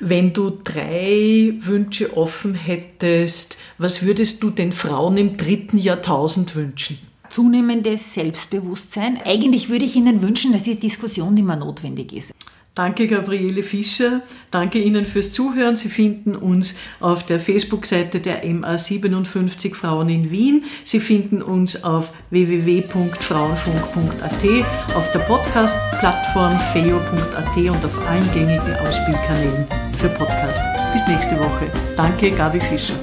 Wenn 0.00 0.32
du 0.32 0.50
drei 0.50 1.54
Wünsche 1.58 2.16
offen 2.16 2.54
hättest, 2.54 3.58
was 3.76 4.02
würdest 4.02 4.42
du 4.42 4.50
den 4.50 4.72
Frauen 4.72 5.16
im 5.16 5.36
dritten 5.36 5.78
Jahrtausend 5.78 6.54
wünschen? 6.54 6.98
Zunehmendes 7.28 8.14
Selbstbewusstsein. 8.14 9.18
Eigentlich 9.22 9.68
würde 9.68 9.84
ich 9.84 9.96
ihnen 9.96 10.22
wünschen, 10.22 10.52
dass 10.52 10.62
die 10.62 10.80
Diskussion 10.80 11.36
immer 11.36 11.56
notwendig 11.56 12.12
ist. 12.14 12.32
Danke, 12.78 13.06
Gabriele 13.08 13.64
Fischer. 13.64 14.22
Danke 14.52 14.78
Ihnen 14.78 15.04
fürs 15.04 15.32
Zuhören. 15.32 15.74
Sie 15.74 15.88
finden 15.88 16.36
uns 16.36 16.76
auf 17.00 17.26
der 17.26 17.40
Facebook-Seite 17.40 18.20
der 18.20 18.44
MA57 18.44 19.74
Frauen 19.74 20.08
in 20.08 20.30
Wien. 20.30 20.62
Sie 20.84 21.00
finden 21.00 21.42
uns 21.42 21.82
auf 21.82 22.12
www.frauenfunk.at, 22.30 24.94
auf 24.94 25.10
der 25.10 25.18
Podcast-Plattform 25.18 26.56
feo.at 26.72 27.56
und 27.56 27.84
auf 27.84 28.06
allen 28.06 28.32
gängigen 28.32 28.76
Ausspielkanälen 28.76 29.66
für 29.98 30.10
Podcast. 30.10 30.60
Bis 30.92 31.04
nächste 31.08 31.36
Woche. 31.36 31.66
Danke, 31.96 32.30
Gabi 32.30 32.60
Fischer. 32.60 32.94